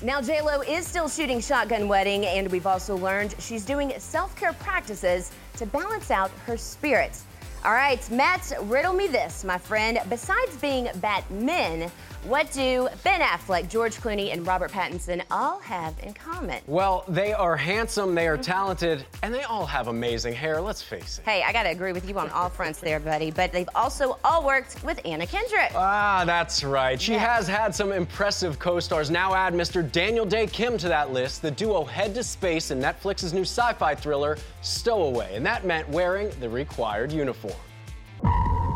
Now, 0.00 0.20
JLo 0.20 0.64
is 0.68 0.86
still 0.86 1.08
shooting 1.08 1.40
Shotgun 1.40 1.88
Wedding, 1.88 2.24
and 2.24 2.52
we've 2.52 2.68
also 2.68 2.96
learned 2.96 3.34
she's 3.40 3.64
doing 3.64 3.92
self 3.98 4.36
care 4.36 4.52
practices 4.52 5.32
to 5.56 5.66
balance 5.66 6.12
out 6.12 6.30
her 6.46 6.56
spirits. 6.56 7.24
All 7.64 7.72
right, 7.72 8.10
Matt, 8.10 8.52
riddle 8.64 8.92
me 8.92 9.06
this, 9.06 9.42
my 9.42 9.56
friend. 9.56 9.98
Besides 10.10 10.54
being 10.58 10.86
Batmen, 10.96 11.90
what 12.24 12.50
do 12.52 12.88
Ben 13.02 13.20
Affleck, 13.20 13.68
George 13.68 13.96
Clooney, 13.96 14.32
and 14.32 14.46
Robert 14.46 14.70
Pattinson 14.70 15.22
all 15.30 15.58
have 15.60 15.94
in 16.02 16.14
common? 16.14 16.62
Well, 16.66 17.04
they 17.08 17.32
are 17.32 17.56
handsome, 17.56 18.14
they 18.14 18.26
are 18.28 18.36
talented, 18.38 19.04
and 19.22 19.32
they 19.34 19.42
all 19.42 19.66
have 19.66 19.88
amazing 19.88 20.32
hair, 20.34 20.60
let's 20.60 20.82
face 20.82 21.18
it. 21.18 21.24
Hey, 21.28 21.42
I 21.42 21.52
gotta 21.52 21.70
agree 21.70 21.92
with 21.92 22.08
you 22.08 22.18
on 22.18 22.30
all 22.30 22.48
fronts 22.48 22.80
there, 22.80 22.98
buddy, 23.00 23.30
but 23.30 23.52
they've 23.52 23.68
also 23.74 24.18
all 24.24 24.44
worked 24.44 24.82
with 24.84 25.00
Anna 25.04 25.26
Kendrick. 25.26 25.72
Ah, 25.74 26.24
that's 26.26 26.64
right. 26.64 27.00
She 27.00 27.12
Yeah. 27.12 27.34
has 27.34 27.46
had 27.46 27.74
some 27.74 27.92
impressive 27.92 28.58
co 28.58 28.80
stars. 28.80 29.10
Now 29.10 29.34
add 29.34 29.52
Mr. 29.54 29.82
Daniel 29.90 30.24
Dae 30.24 30.46
Kim 30.46 30.78
to 30.78 30.88
that 30.88 31.12
list. 31.12 31.42
The 31.42 31.50
duo 31.50 31.84
head 31.84 32.14
to 32.14 32.22
space 32.24 32.70
in 32.70 32.80
Netflix's 32.80 33.32
new 33.32 33.42
sci 33.42 33.72
fi 33.74 33.94
thriller, 33.94 34.38
Stowaway, 34.62 35.34
and 35.36 35.44
that 35.46 35.64
meant 35.64 35.88
wearing 35.88 36.30
the 36.40 36.48
required 36.48 37.12
uniform. 37.12 37.54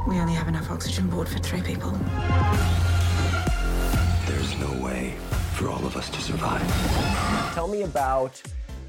We 0.07 0.19
only 0.19 0.33
have 0.35 0.49
enough 0.49 0.71
oxygen 0.71 1.05
aboard 1.07 1.28
for 1.28 1.38
three 1.38 1.61
people. 1.62 1.93
There's 4.28 4.54
no 4.58 4.70
way 4.85 5.14
for 5.54 5.70
all 5.70 5.85
of 5.87 5.97
us 5.97 6.11
to 6.11 6.20
survive. 6.20 6.62
Tell 7.54 7.66
me 7.66 7.82
about 7.82 8.40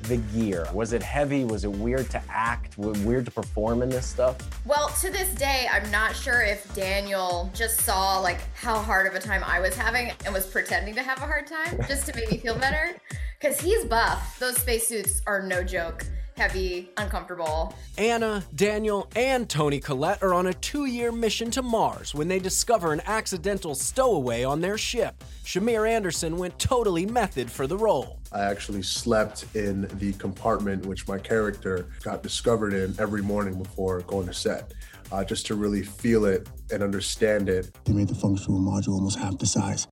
the 0.03 0.17
gear. 0.33 0.67
Was 0.73 0.91
it 0.91 1.01
heavy? 1.01 1.45
Was 1.45 1.63
it 1.63 1.71
weird 1.71 2.09
to 2.09 2.21
act? 2.29 2.77
Weird 2.77 3.23
to 3.23 3.31
perform 3.31 3.81
in 3.81 3.87
this 3.87 4.05
stuff? 4.05 4.35
Well, 4.65 4.89
to 4.99 5.09
this 5.09 5.33
day, 5.35 5.67
I'm 5.71 5.89
not 5.91 6.13
sure 6.13 6.41
if 6.41 6.73
Daniel 6.75 7.49
just 7.53 7.79
saw 7.81 8.19
like 8.19 8.39
how 8.53 8.79
hard 8.79 9.07
of 9.07 9.15
a 9.15 9.19
time 9.19 9.41
I 9.45 9.61
was 9.61 9.75
having 9.75 10.11
and 10.25 10.33
was 10.33 10.45
pretending 10.45 10.93
to 10.95 11.03
have 11.03 11.19
a 11.19 11.25
hard 11.25 11.47
time 11.47 11.79
just 11.87 12.05
to 12.07 12.15
make 12.15 12.29
me 12.29 12.37
feel 12.37 12.57
better. 12.57 12.97
Because 13.39 13.61
he's 13.61 13.85
buff. 13.85 14.37
Those 14.39 14.57
spacesuits 14.57 15.21
are 15.25 15.41
no 15.41 15.63
joke. 15.63 16.05
Heavy, 16.39 16.89
uncomfortable. 16.95 17.75
Anna, 17.97 18.45
Daniel, 18.55 19.09
and 19.13 19.49
Toni 19.49 19.81
Collette 19.81 20.23
are 20.23 20.33
on 20.33 20.47
a 20.47 20.53
two 20.53 20.85
year 20.85 21.11
mission 21.11 21.51
to 21.51 21.61
Mars 21.61 22.15
when 22.15 22.29
they 22.29 22.39
discover 22.39 22.93
an 22.93 23.01
accidental 23.07 23.75
stowaway 23.75 24.45
on 24.45 24.61
their 24.61 24.77
ship. 24.77 25.21
Shamir 25.43 25.85
Anderson 25.85 26.37
went 26.37 26.57
totally 26.57 27.05
method 27.05 27.51
for 27.51 27.67
the 27.67 27.75
role. 27.75 28.21
I 28.31 28.45
actually 28.45 28.83
slept 28.83 29.53
in 29.53 29.89
the 29.99 30.13
compartment 30.13 30.85
which 30.85 31.09
my 31.09 31.17
character 31.17 31.89
got 32.03 32.23
discovered 32.23 32.73
in 32.73 32.95
every 32.99 33.21
morning 33.21 33.61
before 33.61 33.99
going 34.03 34.27
to 34.27 34.33
set, 34.33 34.73
uh, 35.11 35.25
just 35.25 35.45
to 35.47 35.55
really 35.55 35.83
feel 35.83 36.23
it 36.23 36.47
and 36.71 36.81
understand 36.81 37.49
it. 37.49 37.69
They 37.83 37.91
made 37.91 38.07
the 38.07 38.15
functional 38.15 38.61
module 38.61 38.93
almost 38.93 39.19
half 39.19 39.37
the 39.39 39.45
size. 39.45 39.87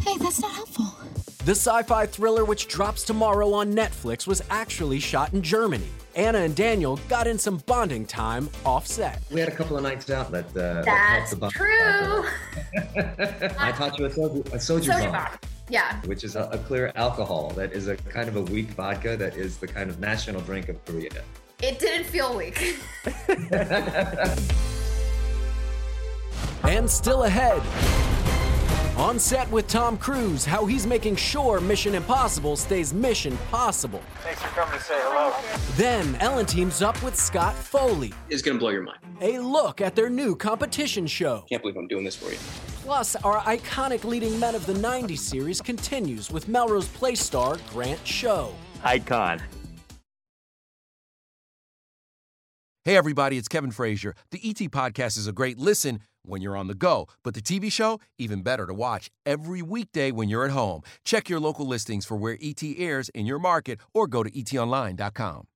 Hey, 0.00 0.16
that's 0.18 0.40
not 0.40 0.52
helpful. 0.52 0.86
The 1.44 1.52
sci 1.52 1.82
fi 1.84 2.06
thriller, 2.06 2.44
which 2.44 2.68
drops 2.68 3.02
tomorrow 3.04 3.52
on 3.52 3.72
Netflix, 3.74 4.26
was 4.26 4.42
actually 4.50 5.00
shot 5.00 5.32
in 5.32 5.42
Germany. 5.42 5.88
Anna 6.14 6.38
and 6.38 6.54
Daniel 6.54 6.98
got 7.08 7.26
in 7.26 7.38
some 7.38 7.58
bonding 7.66 8.04
time 8.04 8.50
off 8.66 8.86
set. 8.86 9.22
We 9.30 9.40
had 9.40 9.48
a 9.48 9.54
couple 9.54 9.76
of 9.76 9.82
nights 9.82 10.10
out 10.10 10.30
that. 10.32 10.46
Uh, 10.48 10.82
That's 10.84 11.30
helped 11.30 11.30
the 11.30 11.36
bond. 11.36 11.52
true. 11.52 12.24
I 13.58 13.72
taught 13.72 13.98
you 13.98 14.06
a 14.06 14.10
soju, 14.10 14.46
a 14.46 14.56
soju, 14.56 14.80
Soju 14.84 15.00
bomb, 15.00 15.12
bomb. 15.12 15.38
Yeah. 15.70 16.00
which 16.02 16.24
is 16.24 16.34
a, 16.36 16.44
a 16.52 16.58
clear 16.58 16.92
alcohol 16.96 17.50
that 17.56 17.72
is 17.72 17.88
a 17.88 17.96
kind 17.96 18.28
of 18.28 18.36
a 18.36 18.42
weak 18.42 18.68
vodka 18.70 19.16
that 19.16 19.36
is 19.36 19.58
the 19.58 19.68
kind 19.68 19.90
of 19.90 20.00
national 20.00 20.40
drink 20.42 20.68
of 20.68 20.82
Korea. 20.84 21.10
It 21.62 21.78
didn't 21.78 22.06
feel 22.06 22.36
weak. 22.36 22.76
And 26.64 26.90
still 26.90 27.22
ahead. 27.24 27.62
On 28.98 29.16
set 29.16 29.48
with 29.52 29.68
Tom 29.68 29.96
Cruise, 29.96 30.44
how 30.44 30.66
he's 30.66 30.84
making 30.84 31.14
sure 31.14 31.60
Mission 31.60 31.94
Impossible 31.94 32.56
stays 32.56 32.92
Mission 32.92 33.36
Possible. 33.48 34.02
Thanks 34.24 34.42
for 34.42 34.48
coming 34.48 34.76
to 34.76 34.84
say 34.84 34.96
hello. 34.98 35.32
Then 35.76 36.16
Ellen 36.16 36.46
teams 36.46 36.82
up 36.82 37.00
with 37.04 37.14
Scott 37.14 37.54
Foley. 37.54 38.12
It's 38.28 38.42
gonna 38.42 38.58
blow 38.58 38.70
your 38.70 38.82
mind. 38.82 38.98
A 39.20 39.38
look 39.38 39.80
at 39.80 39.94
their 39.94 40.10
new 40.10 40.34
competition 40.34 41.06
show. 41.06 41.44
Can't 41.48 41.62
believe 41.62 41.76
I'm 41.76 41.86
doing 41.86 42.02
this 42.02 42.16
for 42.16 42.32
you. 42.32 42.38
Plus, 42.82 43.14
our 43.14 43.38
iconic 43.42 44.02
leading 44.02 44.36
men 44.40 44.56
of 44.56 44.66
the 44.66 44.74
90s 44.74 45.20
series 45.20 45.60
continues 45.60 46.32
with 46.32 46.48
Melrose 46.48 46.88
Place 46.88 47.20
star 47.20 47.56
Grant 47.70 48.04
Show. 48.04 48.52
Icon. 48.82 49.40
Hey, 52.84 52.96
everybody, 52.96 53.36
it's 53.38 53.48
Kevin 53.48 53.70
Frazier. 53.70 54.16
The 54.32 54.40
ET 54.42 54.56
Podcast 54.70 55.18
is 55.18 55.28
a 55.28 55.32
great 55.32 55.56
listen 55.58 56.00
when 56.22 56.42
you're 56.42 56.56
on 56.56 56.66
the 56.66 56.74
go, 56.74 57.06
but 57.22 57.34
the 57.34 57.42
TV 57.42 57.70
show, 57.70 58.00
even 58.18 58.42
better 58.42 58.66
to 58.66 58.74
watch 58.74 59.10
every 59.24 59.62
weekday 59.62 60.10
when 60.10 60.28
you're 60.28 60.44
at 60.44 60.50
home. 60.50 60.82
Check 61.04 61.28
your 61.28 61.40
local 61.40 61.66
listings 61.66 62.04
for 62.04 62.16
where 62.16 62.38
ET 62.40 62.62
airs 62.62 63.08
in 63.10 63.26
your 63.26 63.38
market 63.38 63.80
or 63.94 64.06
go 64.06 64.22
to 64.22 64.30
etonline.com. 64.30 65.46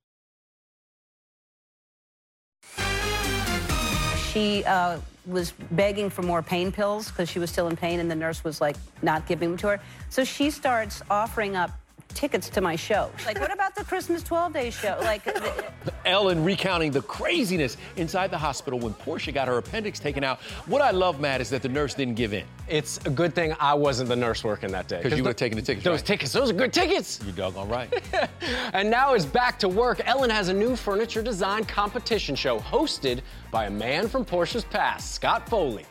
She 4.33 4.65
uh, 4.65 4.99
was 5.27 5.53
begging 5.73 6.09
for 6.09 6.23
more 6.23 6.43
pain 6.43 6.73
pills 6.73 7.09
because 7.11 7.29
she 7.29 7.39
was 7.39 7.51
still 7.51 7.69
in 7.69 7.77
pain, 7.77 8.01
and 8.01 8.11
the 8.11 8.15
nurse 8.15 8.43
was 8.43 8.63
like 8.63 8.77
not 9.03 9.27
giving 9.27 9.51
them 9.51 9.59
to 9.59 9.69
her. 9.69 9.81
So 10.09 10.25
she 10.25 10.51
starts 10.51 11.03
offering 11.11 11.55
up 11.55 11.71
tickets 12.13 12.49
to 12.51 12.61
my 12.61 12.77
show. 12.77 13.11
Like, 13.27 13.41
what 13.41 13.53
about 13.53 13.75
the 13.75 13.85
Christmas 13.85 14.23
12 14.23 14.53
Days 14.53 14.75
show? 14.75 14.99
Like, 15.03 15.25
the, 15.25 15.65
Ellen 16.07 16.45
recounting 16.45 16.91
the 16.93 17.03
craziness 17.03 17.77
inside 17.97 18.31
the 18.31 18.39
hospital 18.39 18.79
when 18.79 18.93
Portia 18.95 19.33
got 19.33 19.49
her 19.49 19.59
appendix 19.59 19.99
taken 19.99 20.23
out. 20.25 20.41
What 20.67 20.83
I 20.83 20.91
love, 20.91 21.21
Matt, 21.21 21.41
is 21.41 21.51
that 21.51 21.63
the 21.63 21.69
nurse 21.69 21.95
didn't 21.95 22.15
give 22.15 22.33
in. 22.33 22.45
It's 22.69 22.99
a 23.07 23.11
good 23.11 23.35
thing 23.35 23.55
I 23.61 23.75
wasn't 23.75 24.09
the 24.09 24.17
nurse 24.17 24.45
working 24.45 24.71
that 24.73 24.89
day. 24.89 24.99
Because 24.99 25.13
you 25.13 25.17
the- 25.19 25.23
would 25.25 25.29
have 25.31 25.37
taken 25.37 25.57
the 25.57 25.63
tickets. 25.63 25.85
Those 25.85 26.01
right? 26.01 26.07
tickets, 26.07 26.33
those 26.33 26.51
are 26.51 26.55
good 26.55 26.73
tickets. 26.73 27.21
You 27.25 27.33
doggone 27.33 27.69
right. 27.69 27.93
And 28.73 28.91
now 28.91 29.15
it's 29.15 29.25
back 29.27 29.59
to 29.61 29.69
work. 29.69 30.01
Ellen 30.07 30.31
has 30.31 30.49
a 30.49 30.53
new 30.53 30.77
furniture 30.77 31.23
design 31.23 31.65
competition 31.65 32.35
show 32.35 32.59
hosted 32.59 33.21
by 33.51 33.67
a 33.67 33.71
man 33.71 34.09
from 34.09 34.25
Portia's 34.25 34.65
past, 34.65 35.13
Scott 35.15 35.49
Foley. 35.49 35.85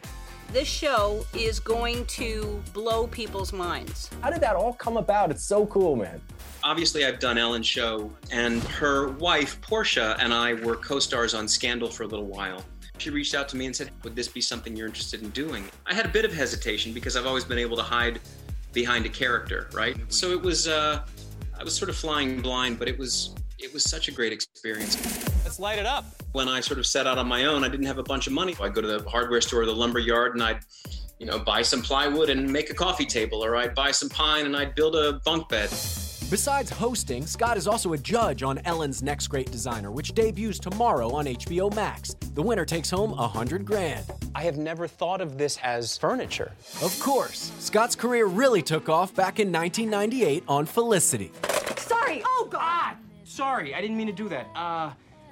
This 0.52 0.68
show 0.68 1.26
is 1.34 1.60
going 1.60 2.06
to 2.06 2.62
blow 2.74 3.08
people's 3.08 3.54
minds. 3.54 4.10
How 4.22 4.30
did 4.30 4.42
that 4.42 4.56
all 4.56 4.74
come 4.74 4.98
about? 4.98 5.32
It's 5.32 5.44
so 5.44 5.66
cool, 5.68 5.96
man. 5.96 6.22
Obviously, 6.64 7.06
I've 7.06 7.20
done 7.20 7.38
Ellen's 7.38 7.66
show, 7.66 8.12
and 8.32 8.62
her 8.64 9.10
wife, 9.14 9.60
Portia, 9.62 10.18
and 10.20 10.34
I 10.34 10.54
were 10.54 10.76
co 10.76 11.00
stars 11.00 11.34
on 11.34 11.48
Scandal 11.48 11.90
for 11.90 12.04
a 12.04 12.08
little 12.08 12.26
while. 12.28 12.64
She 12.98 13.10
reached 13.10 13.34
out 13.34 13.50
to 13.50 13.58
me 13.58 13.66
and 13.66 13.76
said, 13.76 13.92
Would 14.04 14.16
this 14.16 14.28
be 14.28 14.42
something 14.42 14.76
you're 14.76 14.88
interested 14.88 15.24
in 15.24 15.30
doing? 15.30 15.66
I 15.86 15.94
had 15.94 16.06
a 16.06 16.10
bit 16.10 16.26
of 16.26 16.34
hesitation 16.34 16.94
because 16.94 17.16
I've 17.16 17.26
always 17.26 17.46
been 17.46 17.58
able 17.58 17.78
to 17.78 17.84
hide 17.84 18.20
behind 18.74 19.06
a 19.06 19.10
character, 19.10 19.70
right? 19.74 19.98
So 20.10 20.32
it 20.32 20.42
was, 20.42 20.68
uh, 20.68 21.04
I 21.58 21.64
was 21.64 21.76
sort 21.76 21.90
of 21.90 21.96
flying 21.96 22.42
blind, 22.42 22.78
but 22.78 22.88
it 22.88 23.00
was, 23.00 23.34
it 23.58 23.74
was 23.74 23.84
such 23.84 24.08
a 24.08 24.12
great 24.12 24.34
experience. 24.34 25.31
Let's 25.62 25.78
light 25.78 25.80
it 25.80 25.86
up. 25.86 26.06
When 26.32 26.50
I 26.50 26.60
sort 26.60 26.80
of 26.80 26.88
set 26.88 27.06
out 27.06 27.20
on 27.20 27.28
my 27.28 27.46
own, 27.46 27.64
I 27.64 27.68
didn't 27.68 27.86
have 27.86 28.00
a 28.00 28.04
bunch 28.04 28.26
of 28.26 28.34
money. 28.34 28.56
I'd 28.60 28.74
go 28.74 28.82
to 28.82 28.88
the 28.88 29.08
hardware 29.08 29.42
store 29.42 29.62
or 29.62 29.66
the 29.68 29.76
lumber 29.76 30.00
yard 30.00 30.34
and 30.34 30.42
I'd, 30.42 30.62
you 31.20 31.28
know, 31.28 31.38
buy 31.38 31.62
some 31.62 31.84
plywood 31.84 32.32
and 32.32 32.52
make 32.52 32.72
a 32.72 32.74
coffee 32.74 33.06
table, 33.06 33.46
or 33.46 33.56
I'd 33.56 33.76
buy 33.76 33.92
some 33.92 34.10
pine 34.10 34.48
and 34.48 34.58
I'd 34.58 34.74
build 34.74 34.96
a 34.96 35.22
bunk 35.24 35.50
bed. 35.50 35.70
Besides 36.32 36.72
hosting, 36.72 37.28
Scott 37.28 37.58
is 37.58 37.68
also 37.68 37.94
a 37.94 37.98
judge 37.98 38.42
on 38.42 38.58
Ellen's 38.66 39.04
Next 39.04 39.28
Great 39.28 39.52
Designer, 39.52 39.92
which 39.92 40.16
debuts 40.16 40.58
tomorrow 40.58 41.12
on 41.12 41.26
HBO 41.26 41.72
Max. 41.76 42.16
The 42.34 42.42
winner 42.42 42.66
takes 42.66 42.90
home 42.90 43.14
a 43.14 43.28
hundred 43.28 43.64
grand. 43.64 44.06
I 44.34 44.42
have 44.42 44.58
never 44.58 44.88
thought 44.88 45.22
of 45.22 45.38
this 45.38 45.60
as 45.62 45.96
furniture. 45.96 46.54
Of 46.82 47.00
course, 47.00 47.52
Scott's 47.60 47.96
career 47.96 48.26
really 48.26 48.64
took 48.64 48.90
off 48.90 49.14
back 49.14 49.40
in 49.40 49.52
1998 49.52 50.44
on 50.48 50.66
Felicity. 50.66 51.32
Sorry. 51.78 52.24
Oh, 52.26 52.48
God. 52.50 52.96
Sorry, 53.26 53.76
I 53.76 53.82
didn't 53.82 53.98
mean 53.98 54.08
to 54.08 54.14
do 54.14 54.28
that. 54.30 54.48
Uh, 54.56 54.92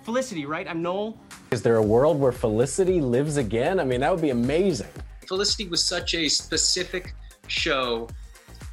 Felicity, 0.10 0.48
right? 0.48 0.68
I'm 0.68 0.82
Noel. 0.82 1.16
Is 1.52 1.62
there 1.62 1.76
a 1.76 1.84
world 1.84 2.20
where 2.20 2.32
Felicity 2.32 3.00
lives 3.00 3.38
again? 3.38 3.80
I 3.80 3.84
mean, 3.84 4.00
that 4.00 4.12
would 4.12 4.24
be 4.24 4.32
amazing. 4.32 4.88
Felicity 5.28 5.68
was 5.68 5.86
such 5.86 6.16
a 6.16 6.28
specific 6.28 7.14
show 7.46 8.08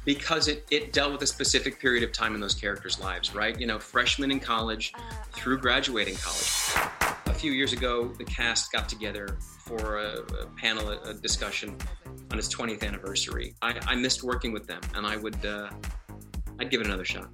because 0.03 0.47
it, 0.47 0.65
it 0.71 0.93
dealt 0.93 1.11
with 1.11 1.21
a 1.21 1.27
specific 1.27 1.79
period 1.79 2.03
of 2.03 2.11
time 2.11 2.33
in 2.33 2.41
those 2.41 2.55
characters' 2.55 2.99
lives, 2.99 3.35
right? 3.35 3.59
You 3.59 3.67
know, 3.67 3.77
freshmen 3.77 4.31
in 4.31 4.39
college 4.39 4.93
through 5.31 5.59
graduating 5.59 6.15
college. 6.15 6.49
A 7.27 7.33
few 7.35 7.51
years 7.51 7.71
ago, 7.71 8.07
the 8.17 8.25
cast 8.25 8.71
got 8.71 8.89
together 8.89 9.37
for 9.59 9.99
a, 9.99 10.21
a 10.41 10.47
panel 10.57 10.89
a, 10.89 11.13
discussion 11.13 11.77
on 12.31 12.39
its 12.39 12.51
20th 12.51 12.81
anniversary. 12.83 13.53
I, 13.61 13.79
I 13.85 13.93
missed 13.93 14.23
working 14.23 14.53
with 14.53 14.65
them, 14.65 14.81
and 14.95 15.05
I 15.05 15.17
would, 15.17 15.45
uh, 15.45 15.69
I'd 16.59 16.71
give 16.71 16.81
it 16.81 16.87
another 16.87 17.05
shot. 17.05 17.29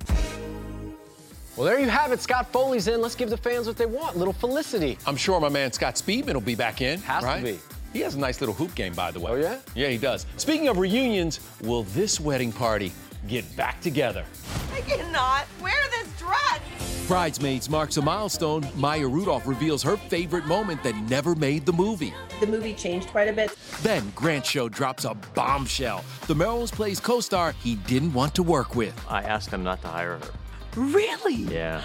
Well, 1.56 1.68
there 1.68 1.80
you 1.80 1.88
have 1.88 2.12
it. 2.12 2.20
Scott 2.20 2.52
Foley's 2.52 2.88
in. 2.88 3.00
Let's 3.00 3.14
give 3.14 3.30
the 3.30 3.38
fans 3.38 3.68
what 3.68 3.78
they 3.78 3.86
want. 3.86 4.18
Little 4.18 4.34
Felicity. 4.34 4.98
I'm 5.06 5.16
sure 5.16 5.40
my 5.40 5.50
man 5.50 5.72
Scott 5.72 5.96
Speedman 5.96 6.34
will 6.34 6.42
be 6.42 6.56
back 6.56 6.82
in. 6.82 7.00
Has 7.02 7.24
right? 7.24 7.46
to 7.46 7.54
be. 7.54 7.60
He 7.94 8.00
has 8.00 8.16
a 8.16 8.20
nice 8.20 8.42
little 8.42 8.56
hoop 8.56 8.74
game, 8.74 8.94
by 8.94 9.12
the 9.12 9.20
way. 9.20 9.32
Oh, 9.32 9.36
yeah? 9.36 9.60
Yeah, 9.76 9.90
he 9.90 10.00
does. 10.00 10.26
Speaking 10.38 10.68
of 10.68 10.80
reunions, 10.80 11.40
will 11.62 11.84
this 11.84 12.20
wedding 12.20 12.52
party 12.52 12.92
get 13.28 13.56
back 13.56 13.80
together? 13.82 14.26
I 14.74 14.82
cannot 14.82 15.46
wear 15.62 15.76
this 15.92 16.10
dress. 16.18 17.08
Bridesmaids 17.08 17.70
marks 17.70 17.98
a 17.98 18.02
milestone. 18.02 18.66
Maya 18.76 19.08
Rudolph 19.08 19.46
reveals 19.46 19.84
her 19.84 19.96
favorite 19.96 20.48
moment 20.48 20.82
that 20.82 20.96
never 21.08 21.36
made 21.36 21.68
the 21.68 21.74
movie. 21.74 22.16
The 22.40 22.48
movie 22.48 22.74
changed 22.74 23.10
quite 23.10 23.28
a 23.28 23.34
bit. 23.34 23.56
Then 23.84 24.12
Grant 24.16 24.46
Show 24.46 24.70
drops 24.70 25.06
a 25.06 25.14
bombshell. 25.36 26.04
The 26.26 26.34
Melrose 26.34 26.72
Place 26.72 27.00
co 27.00 27.20
star 27.20 27.52
he 27.52 27.76
didn't 27.76 28.14
want 28.14 28.34
to 28.36 28.44
work 28.44 28.76
with. 28.76 29.00
I 29.08 29.22
asked 29.22 29.52
him 29.52 29.64
not 29.64 29.84
to 29.84 29.90
hire 29.90 30.18
her. 30.18 30.32
Really? 30.76 31.36
Yeah. 31.36 31.82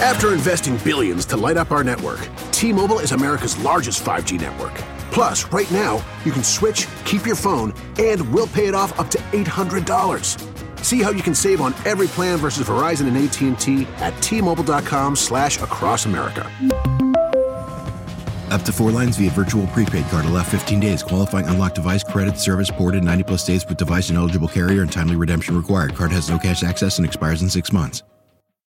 After 0.00 0.32
investing 0.32 0.76
billions 0.78 1.26
to 1.26 1.36
light 1.36 1.56
up 1.56 1.72
our 1.72 1.82
network, 1.82 2.20
T-Mobile 2.52 3.00
is 3.00 3.12
America's 3.12 3.58
largest 3.58 4.04
5G 4.04 4.40
network. 4.40 4.74
Plus, 5.10 5.44
right 5.52 5.70
now, 5.70 6.04
you 6.24 6.32
can 6.32 6.44
switch, 6.44 6.86
keep 7.04 7.26
your 7.26 7.36
phone, 7.36 7.74
and 7.98 8.32
we'll 8.32 8.46
pay 8.46 8.66
it 8.66 8.74
off 8.74 8.98
up 8.98 9.08
to 9.10 9.18
$800. 9.18 10.84
See 10.84 11.02
how 11.02 11.10
you 11.10 11.22
can 11.22 11.34
save 11.34 11.60
on 11.60 11.74
every 11.84 12.06
plan 12.08 12.38
versus 12.38 12.66
Verizon 12.66 13.08
and 13.08 13.16
AT&T 13.16 13.86
at 13.98 14.20
T-Mobile.com 14.22 15.16
slash 15.16 15.60
across 15.60 16.06
America. 16.06 16.50
Up 18.52 18.60
to 18.62 18.72
four 18.72 18.90
lines 18.90 19.16
via 19.16 19.30
virtual 19.30 19.66
prepaid 19.68 20.04
card. 20.08 20.26
Allow 20.26 20.42
15 20.42 20.78
days. 20.78 21.02
Qualifying 21.02 21.46
unlocked 21.46 21.76
device 21.76 22.04
credit 22.04 22.38
service 22.38 22.70
ported 22.70 23.02
90 23.02 23.24
plus 23.24 23.46
days 23.46 23.64
with 23.66 23.78
device 23.78 24.10
and 24.10 24.18
eligible 24.18 24.46
carrier 24.46 24.82
and 24.82 24.92
timely 24.92 25.16
redemption 25.16 25.56
required. 25.56 25.94
Card 25.94 26.12
has 26.12 26.28
no 26.28 26.38
cash 26.38 26.62
access 26.62 26.98
and 26.98 27.06
expires 27.06 27.40
in 27.40 27.48
six 27.48 27.72
months. 27.72 28.02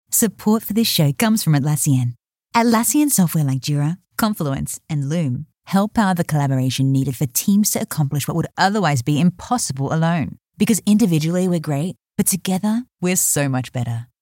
Support 0.10 0.64
for 0.64 0.74
this 0.74 0.88
show 0.88 1.14
comes 1.14 1.44
from 1.44 1.54
Atlassian. 1.54 2.14
Atlassian 2.56 3.12
software 3.12 3.44
like 3.44 3.60
Jira, 3.60 3.98
Confluence, 4.18 4.80
and 4.90 5.08
Loom 5.08 5.46
help 5.66 5.94
power 5.94 6.16
the 6.16 6.24
collaboration 6.24 6.92
needed 6.92 7.16
for 7.16 7.28
teams 7.28 7.70
to 7.72 7.82
accomplish 7.82 8.28
what 8.28 8.38
would 8.38 8.48
otherwise 8.58 9.04
be 9.04 9.20
impossible 9.20 9.94
alone. 9.94 10.38
Because 10.58 10.82
individually 10.88 11.48
we're 11.48 11.60
great, 11.60 11.96
but 12.18 12.26
together 12.26 12.84
we're 13.02 13.16
so 13.16 13.48
much 13.48 13.72
better. 13.72 14.08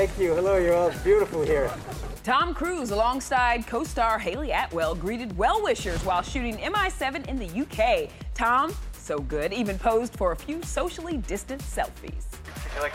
Thank 0.00 0.18
you. 0.18 0.34
Hello, 0.34 0.56
you're 0.56 0.74
all 0.74 0.90
beautiful 1.04 1.42
here. 1.42 1.70
Tom 2.24 2.54
Cruise, 2.54 2.90
alongside 2.90 3.66
co 3.66 3.84
star 3.84 4.18
Hayley 4.18 4.50
Atwell, 4.50 4.94
greeted 4.94 5.36
well 5.36 5.62
wishers 5.62 6.02
while 6.06 6.22
shooting 6.22 6.56
MI7 6.56 7.28
in 7.28 7.38
the 7.38 7.60
UK. 7.60 8.08
Tom, 8.32 8.74
so 8.94 9.18
good, 9.18 9.52
even 9.52 9.78
posed 9.78 10.14
for 10.14 10.32
a 10.32 10.36
few 10.36 10.62
socially 10.62 11.18
distant 11.18 11.60
selfies. 11.60 12.24
Like 12.80 12.94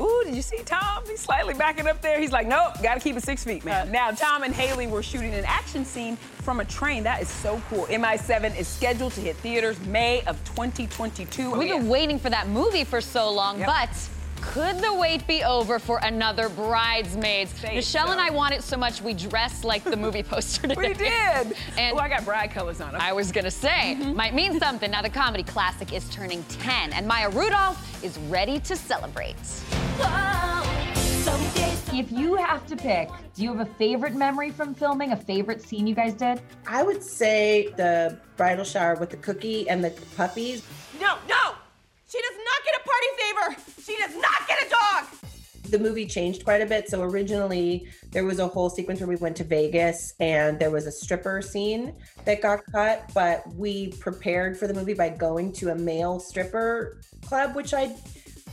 Ooh, 0.00 0.22
did 0.24 0.36
you 0.36 0.42
see 0.42 0.58
Tom? 0.58 1.02
He's 1.08 1.18
slightly 1.18 1.54
backing 1.54 1.88
up 1.88 2.00
there. 2.00 2.20
He's 2.20 2.30
like, 2.30 2.46
nope, 2.46 2.74
gotta 2.80 3.00
keep 3.00 3.16
it 3.16 3.24
six 3.24 3.42
feet, 3.42 3.64
man. 3.64 3.88
Uh. 3.88 3.90
now, 3.90 4.10
Tom 4.12 4.44
and 4.44 4.54
Hayley 4.54 4.86
were 4.86 5.02
shooting 5.02 5.34
an 5.34 5.44
action 5.46 5.84
scene 5.84 6.14
from 6.14 6.60
a 6.60 6.64
train. 6.64 7.02
That 7.02 7.20
is 7.20 7.28
so 7.28 7.60
cool. 7.70 7.86
MI7 7.86 8.56
is 8.56 8.68
scheduled 8.68 9.14
to 9.14 9.20
hit 9.20 9.34
theaters 9.38 9.80
May 9.86 10.22
of 10.26 10.36
2022. 10.44 11.50
We've 11.50 11.72
oh, 11.72 11.78
been 11.78 11.88
waiting 11.88 12.20
for 12.20 12.30
that 12.30 12.46
movie 12.46 12.84
for 12.84 13.00
so 13.00 13.32
long, 13.32 13.58
Yep. 13.58 13.66
but 13.66 14.08
could 14.40 14.78
the 14.78 14.94
wait 14.94 15.26
be 15.26 15.44
over 15.44 15.78
for 15.78 15.98
another 16.02 16.48
Bridesmaids? 16.48 17.52
Say 17.52 17.72
it, 17.72 17.76
Michelle 17.76 18.10
and 18.10 18.20
I 18.20 18.30
want 18.30 18.54
it 18.54 18.62
so 18.62 18.76
much 18.76 19.02
we 19.02 19.14
dressed 19.14 19.64
like 19.64 19.84
the 19.84 19.96
movie 19.96 20.22
poster 20.24 20.68
today. 20.68 20.88
We 20.88 20.94
did. 20.94 21.56
And 21.78 21.96
oh, 21.96 22.00
I 22.00 22.08
got 22.08 22.24
bride 22.24 22.50
colors 22.50 22.80
on. 22.80 22.94
I 22.96 23.12
was 23.12 23.30
gonna 23.30 23.50
say, 23.50 23.96
mm-hmm. 23.98 24.14
might 24.14 24.34
mean 24.34 24.58
something. 24.58 24.90
Now 24.90 25.02
the 25.02 25.10
comedy 25.10 25.44
classic 25.44 25.92
is 25.92 26.08
turning 26.10 26.42
10, 26.44 26.92
and 26.92 27.06
Maya 27.06 27.30
Rudolph 27.30 28.02
is 28.02 28.18
ready 28.28 28.58
to 28.60 28.76
celebrate. 28.76 29.36
If 31.92 32.12
you 32.12 32.36
have 32.36 32.66
to 32.66 32.76
pick, 32.76 33.08
do 33.34 33.42
you 33.42 33.54
have 33.54 33.66
a 33.66 33.70
favorite 33.74 34.14
memory 34.14 34.50
from 34.50 34.74
filming, 34.74 35.12
a 35.12 35.16
favorite 35.16 35.62
scene 35.62 35.86
you 35.86 35.94
guys 35.94 36.14
did? 36.14 36.40
I 36.66 36.82
would 36.82 37.02
say 37.02 37.72
the 37.76 38.18
bridal 38.36 38.64
shower 38.64 38.94
with 38.96 39.10
the 39.10 39.16
cookie 39.16 39.68
and 39.68 39.82
the 39.82 39.90
puppies. 40.16 40.62
No, 41.00 41.16
no! 41.28 41.54
She 42.08 42.18
does 42.18 42.38
not 42.38 42.64
get 42.64 42.74
a 42.76 42.88
party 42.88 43.06
favor! 43.18 43.67
She 43.88 43.96
does 43.96 44.14
not 44.16 44.46
get 44.46 44.66
a 44.66 44.68
dog! 44.68 45.06
The 45.70 45.78
movie 45.78 46.04
changed 46.04 46.44
quite 46.44 46.60
a 46.60 46.66
bit. 46.66 46.90
So 46.90 47.02
originally 47.02 47.88
there 48.10 48.24
was 48.24 48.38
a 48.38 48.46
whole 48.46 48.68
sequence 48.68 49.00
where 49.00 49.08
we 49.08 49.16
went 49.16 49.34
to 49.38 49.44
Vegas 49.44 50.12
and 50.20 50.58
there 50.58 50.70
was 50.70 50.86
a 50.86 50.92
stripper 50.92 51.40
scene 51.40 51.94
that 52.26 52.42
got 52.42 52.60
cut, 52.70 53.10
but 53.14 53.42
we 53.54 53.92
prepared 53.92 54.58
for 54.58 54.66
the 54.66 54.74
movie 54.74 54.92
by 54.92 55.08
going 55.08 55.52
to 55.54 55.70
a 55.70 55.74
male 55.74 56.20
stripper 56.20 57.00
club, 57.24 57.56
which 57.56 57.72
I'd 57.72 57.96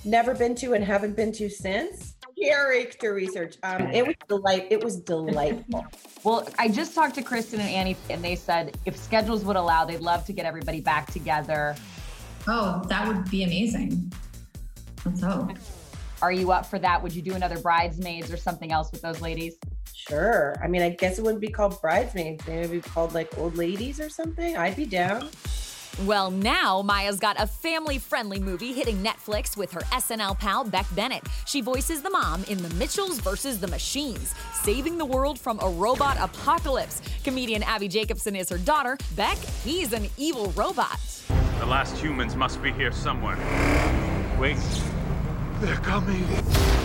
never 0.06 0.34
been 0.34 0.56
to 0.56 0.74
and 0.74 0.84
haven't 0.84 1.18
been 1.18 1.34
to 1.34 1.50
since. 1.50 2.16
Character 2.42 3.14
research. 3.14 3.58
Um, 3.64 3.84
it 3.92 4.08
was 4.08 4.16
delight. 4.30 4.68
It 4.70 4.82
was 4.82 5.02
delightful. 5.02 5.86
Well, 6.24 6.48
I 6.58 6.70
just 6.70 6.96
talked 6.96 7.14
to 7.16 7.22
Kristen 7.22 7.60
and 7.60 7.70
Annie, 7.70 7.96
and 8.10 8.24
they 8.24 8.36
said 8.36 8.76
if 8.86 8.98
schedules 8.98 9.46
would 9.46 9.58
allow, 9.58 9.86
they'd 9.86 10.02
love 10.02 10.26
to 10.26 10.34
get 10.34 10.48
everybody 10.48 10.82
back 10.82 11.12
together. 11.12 11.76
Oh, 12.48 12.82
that 12.90 13.08
would 13.08 13.30
be 13.30 13.44
amazing. 13.44 14.12
Let's 15.06 15.22
hope. 15.22 15.52
Are 16.22 16.32
you 16.32 16.52
up 16.52 16.66
for 16.66 16.80
that? 16.80 17.02
Would 17.04 17.14
you 17.14 17.22
do 17.22 17.34
another 17.34 17.60
bridesmaids 17.60 18.32
or 18.32 18.38
something 18.38 18.72
else 18.72 18.92
with 18.92 19.02
those 19.02 19.22
ladies? 19.22 19.58
Sure. 19.94 20.56
I 20.64 20.68
mean, 20.68 20.82
I 20.82 20.90
guess 20.90 21.20
it 21.20 21.24
wouldn't 21.24 21.42
be 21.42 21.50
called 21.50 21.80
bridesmaids. 21.82 22.46
Maybe 22.48 22.60
it'd 22.60 22.72
be 22.72 22.82
called 22.82 23.14
like 23.14 23.38
old 23.38 23.58
ladies 23.58 24.00
or 24.00 24.10
something. 24.10 24.58
I'd 24.58 24.76
be 24.76 24.86
down. 24.86 25.30
Well, 26.04 26.30
now 26.30 26.82
Maya's 26.82 27.20
got 27.20 27.40
a 27.40 27.48
family 27.48 28.00
friendly 28.00 28.40
movie 28.40 28.74
hitting 28.74 29.02
Netflix 29.02 29.56
with 29.56 29.72
her 29.72 29.80
SNL 29.82 30.38
pal 30.38 30.66
Beck 30.66 30.86
Bennett. 30.94 31.24
She 31.46 31.62
voices 31.62 32.02
the 32.02 32.10
mom 32.10 32.44
in 32.46 32.62
The 32.62 32.74
Mitchells 32.76 33.20
versus 33.20 33.62
the 33.62 33.68
Machines, 33.68 34.36
saving 34.62 34.98
the 34.98 35.06
world 35.06 35.40
from 35.40 35.58
a 35.62 35.70
robot 35.70 36.18
apocalypse. 36.20 37.02
Comedian 37.24 37.64
Abbi 37.64 37.88
Jacobson 37.88 38.36
is 38.36 38.50
her 38.50 38.58
daughter. 38.58 38.98
Beck, 39.16 39.38
he's 39.38 39.94
an 39.94 40.08
evil 40.18 40.52
robot. 40.52 41.00
The 41.60 41.66
last 41.66 41.96
humans 41.96 42.36
must 42.36 42.62
be 42.62 42.74
here 42.74 42.92
somewhere. 42.92 43.38
Wait. 44.38 44.58
They're 45.62 45.76
coming. 45.78 46.24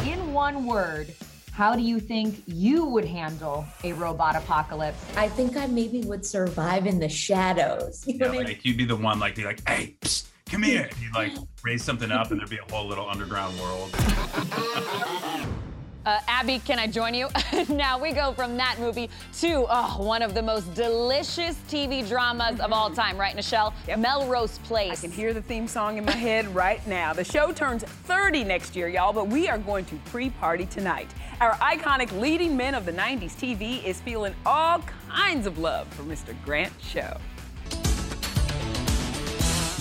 In 0.06 0.32
one 0.32 0.64
word, 0.66 1.12
how 1.52 1.74
do 1.74 1.82
you 1.82 1.98
think 2.00 2.42
you 2.46 2.84
would 2.86 3.04
handle 3.04 3.66
a 3.84 3.92
robot 3.94 4.36
apocalypse? 4.36 4.98
I 5.16 5.28
think 5.28 5.56
I 5.56 5.66
maybe 5.66 6.02
would 6.02 6.24
survive 6.24 6.86
in 6.86 6.98
the 6.98 7.08
shadows. 7.08 8.04
You 8.06 8.18
know 8.18 8.26
Yeah, 8.26 8.30
what 8.30 8.34
I 8.34 8.38
mean? 8.38 8.46
like 8.48 8.64
you'd 8.64 8.76
be 8.78 8.84
the 8.84 8.96
one 8.96 9.18
like 9.18 9.34
be 9.34 9.44
like, 9.44 9.66
hey, 9.68 9.96
psst, 10.00 10.28
come 10.46 10.62
here. 10.62 10.88
And 10.90 11.02
you'd 11.02 11.14
like 11.14 11.32
raise 11.64 11.82
something 11.84 12.10
up 12.10 12.30
and 12.30 12.40
there'd 12.40 12.50
be 12.50 12.58
a 12.58 12.72
whole 12.72 12.86
little 12.86 13.08
underground 13.08 13.58
world. 13.60 13.90
Uh, 16.06 16.18
Abbi, 16.28 16.58
can 16.60 16.78
I 16.78 16.86
join 16.86 17.12
you? 17.14 17.28
now 17.68 17.98
we 17.98 18.12
go 18.12 18.32
from 18.32 18.56
that 18.56 18.76
movie 18.78 19.10
to 19.40 19.66
oh, 19.68 20.02
one 20.02 20.22
of 20.22 20.32
the 20.32 20.42
most 20.42 20.72
delicious 20.74 21.56
TV 21.68 22.06
dramas 22.08 22.58
of 22.60 22.72
all 22.72 22.90
time, 22.90 23.18
right, 23.18 23.36
Michelle? 23.36 23.74
Melrose 23.98 24.58
Place. 24.60 24.92
I 24.92 25.06
can 25.06 25.12
hear 25.12 25.34
the 25.34 25.42
theme 25.42 25.68
song 25.68 25.98
in 25.98 26.04
my 26.06 26.12
head 26.12 26.52
right 26.54 26.84
now. 26.86 27.12
The 27.12 27.24
show 27.24 27.52
turns 27.52 27.82
30 27.82 28.44
next 28.44 28.74
year, 28.74 28.88
y'all, 28.88 29.12
but 29.12 29.28
we 29.28 29.48
are 29.48 29.58
going 29.58 29.84
to 29.86 29.96
pre 30.06 30.30
party 30.30 30.64
tonight. 30.66 31.08
Our 31.40 31.52
iconic 31.56 32.18
leading 32.18 32.56
men 32.56 32.74
of 32.74 32.86
the 32.86 32.92
90s 32.92 33.32
TV 33.36 33.84
is 33.84 34.00
feeling 34.00 34.34
all 34.46 34.82
kinds 35.08 35.46
of 35.46 35.58
love 35.58 35.86
for 35.88 36.02
Mr. 36.04 36.34
Grant 36.44 36.72
Show. 36.82 37.16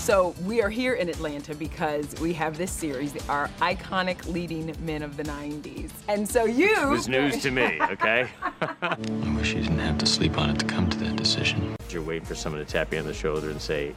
So 0.10 0.34
we 0.44 0.60
are 0.64 0.72
here 0.72 0.96
in 0.96 1.08
Atlanta 1.08 1.54
because 1.54 2.16
we 2.20 2.34
have 2.34 2.58
this 2.58 2.72
series, 2.72 3.14
our 3.30 3.48
iconic 3.60 4.26
leading 4.26 4.76
men 4.84 5.04
of 5.04 5.18
the 5.18 5.22
90s. 5.22 5.92
And 6.08 6.28
so 6.28 6.46
you. 6.46 6.76
It 6.82 6.90
was 6.90 7.08
news 7.08 7.44
to 7.44 7.52
me, 7.52 7.80
okay? 7.92 8.28
I 8.82 8.96
wish 9.38 9.54
you 9.54 9.62
didn't 9.62 9.78
have 9.78 10.00
to 10.00 10.08
sleep 10.08 10.40
on 10.40 10.50
it 10.50 10.58
to 10.58 10.66
come 10.66 10.90
to 10.90 10.98
that 10.98 11.16
decision. 11.16 11.76
You're 11.92 12.02
waiting 12.02 12.26
for 12.26 12.34
someone 12.34 12.66
to 12.66 12.72
tap 12.72 12.92
you 12.92 12.98
on 12.98 13.06
the 13.06 13.14
shoulder 13.14 13.52
and 13.52 13.62
say, 13.62 13.94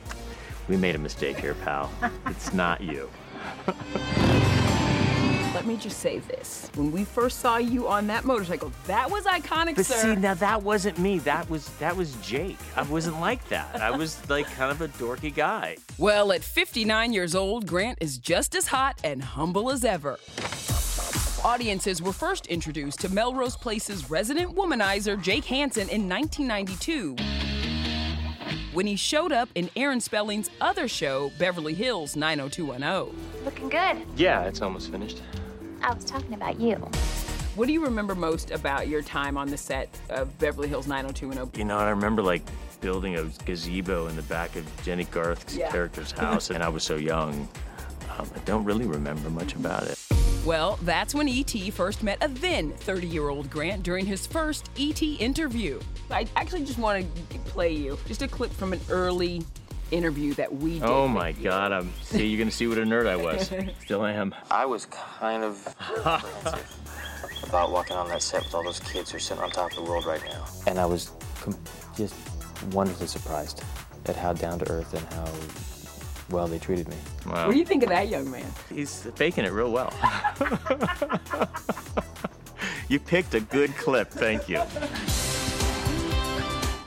We 0.68 0.76
made 0.76 0.96
a 0.96 0.98
mistake 0.98 1.38
here, 1.38 1.54
pal. 1.54 1.90
It's 2.26 2.52
not 2.52 2.82
you. 2.82 3.08
Let 5.62 5.68
let 5.68 5.76
me 5.76 5.80
just 5.80 6.00
say 6.00 6.18
this. 6.18 6.68
When 6.74 6.90
we 6.90 7.04
first 7.04 7.38
saw 7.38 7.56
you 7.56 7.86
on 7.86 8.08
that 8.08 8.24
motorcycle, 8.24 8.72
that 8.88 9.08
was 9.08 9.26
iconic, 9.26 9.76
But 9.76 9.86
sir. 9.86 9.94
see, 10.16 10.16
now 10.16 10.34
that 10.34 10.60
wasn't 10.60 10.98
me. 10.98 11.20
That 11.20 11.48
was 11.48 11.68
that 11.78 11.96
was 11.96 12.16
Jake. 12.16 12.58
I 12.74 12.82
wasn't 12.82 13.20
like 13.20 13.48
that. 13.50 13.80
I 13.80 13.92
was 13.92 14.28
like 14.28 14.50
kind 14.50 14.72
of 14.72 14.80
a 14.80 14.88
dorky 14.88 15.32
guy. 15.32 15.76
Well, 15.98 16.32
at 16.32 16.42
59 16.42 17.12
years 17.12 17.36
old, 17.36 17.68
Grant 17.68 17.98
is 18.00 18.18
just 18.18 18.56
as 18.56 18.66
hot 18.66 18.98
and 19.04 19.22
humble 19.22 19.70
as 19.70 19.84
ever. 19.84 20.18
Audiences 21.44 22.02
were 22.02 22.12
first 22.12 22.48
introduced 22.48 22.98
to 23.02 23.08
Melrose 23.08 23.56
Place's 23.56 24.10
resident 24.10 24.56
womanizer, 24.56 25.22
Jake 25.22 25.44
Hansen, 25.44 25.88
in 25.90 26.08
1992 26.08 27.14
when 28.72 28.86
he 28.86 28.96
showed 28.96 29.32
up 29.32 29.48
in 29.54 29.68
Aaron 29.76 30.00
Spelling's 30.00 30.50
other 30.60 30.88
show, 30.88 31.30
Beverly 31.38 31.74
Hills 31.74 32.16
90210. 32.16 33.44
Looking 33.44 33.68
good. 33.68 34.06
Yeah, 34.16 34.44
it's 34.44 34.62
almost 34.62 34.90
finished. 34.90 35.20
I 35.82 35.92
was 35.94 36.04
talking 36.04 36.34
about 36.34 36.60
you. 36.60 36.74
What 37.54 37.66
do 37.66 37.72
you 37.72 37.84
remember 37.84 38.14
most 38.14 38.50
about 38.50 38.88
your 38.88 39.02
time 39.02 39.36
on 39.36 39.48
the 39.48 39.58
set 39.58 39.88
of 40.08 40.36
Beverly 40.38 40.68
Hills 40.68 40.86
90210? 40.86 41.58
You 41.58 41.66
know, 41.66 41.78
I 41.78 41.90
remember 41.90 42.22
like 42.22 42.42
building 42.80 43.16
a 43.16 43.24
gazebo 43.44 44.06
in 44.06 44.16
the 44.16 44.22
back 44.22 44.56
of 44.56 44.64
Jennie 44.82 45.04
Garth's 45.04 45.54
Yeah. 45.56 45.70
character's 45.70 46.12
house, 46.12 46.50
and 46.50 46.62
I 46.62 46.68
was 46.68 46.82
so 46.82 46.96
young. 46.96 47.48
Um, 48.18 48.26
I 48.34 48.38
don't 48.44 48.64
really 48.64 48.86
remember 48.86 49.28
much 49.30 49.54
about 49.54 49.84
it. 49.84 49.98
Well, 50.44 50.78
that's 50.82 51.14
when 51.14 51.28
E.T. 51.28 51.70
first 51.70 52.02
met 52.02 52.18
a 52.20 52.26
then 52.28 52.72
30 52.72 53.06
year 53.06 53.28
old 53.28 53.48
Grant 53.50 53.82
during 53.84 54.06
his 54.06 54.26
first 54.26 54.70
E.T. 54.76 55.14
interview. 55.16 55.78
I 56.10 56.26
actually 56.36 56.64
just 56.64 56.78
want 56.78 57.06
to 57.30 57.38
play 57.40 57.72
you 57.72 57.96
just 58.08 58.22
a 58.22 58.28
clip 58.28 58.52
from 58.52 58.72
an 58.72 58.80
early 58.90 59.42
interview 59.92 60.34
that 60.34 60.52
we 60.52 60.80
did. 60.80 60.84
Oh 60.84 61.06
my 61.06 61.32
God! 61.32 61.70
I'm 61.70 61.92
see. 62.02 62.26
You're 62.26 62.38
gonna 62.38 62.50
see 62.50 62.66
what 62.66 62.78
a 62.78 62.82
nerd 62.82 63.06
I 63.06 63.16
was. 63.16 63.52
Still 63.84 64.04
am. 64.04 64.34
I 64.50 64.66
was 64.66 64.86
kind 64.86 65.44
of 65.44 65.66
apprehensive 66.04 67.44
about 67.48 67.70
walking 67.70 67.96
on 67.96 68.08
that 68.08 68.22
set 68.22 68.42
with 68.44 68.54
all 68.54 68.64
those 68.64 68.80
kids 68.80 69.10
who 69.10 69.18
are 69.18 69.20
sitting 69.20 69.42
on 69.42 69.50
top 69.50 69.70
of 69.70 69.76
the 69.76 69.82
world 69.82 70.06
right 70.06 70.22
now. 70.24 70.44
And 70.66 70.78
I 70.78 70.86
was 70.86 71.12
com- 71.40 71.58
just 71.96 72.14
wonderfully 72.72 73.06
surprised 73.06 73.62
at 74.06 74.16
how 74.16 74.32
down 74.32 74.58
to 74.60 74.70
earth 74.70 74.94
and 74.94 75.06
how 75.12 75.30
well 76.30 76.46
they 76.46 76.58
treated 76.58 76.88
me. 76.88 76.96
Wow. 77.26 77.46
What 77.46 77.52
do 77.52 77.58
you 77.58 77.64
think 77.64 77.82
of 77.82 77.90
that 77.90 78.08
young 78.08 78.30
man? 78.30 78.46
He's 78.68 79.06
faking 79.14 79.44
it 79.44 79.52
real 79.52 79.70
well. 79.70 79.92
you 82.88 82.98
picked 82.98 83.34
a 83.34 83.40
good 83.40 83.76
clip. 83.76 84.10
Thank 84.10 84.48
you. 84.48 84.62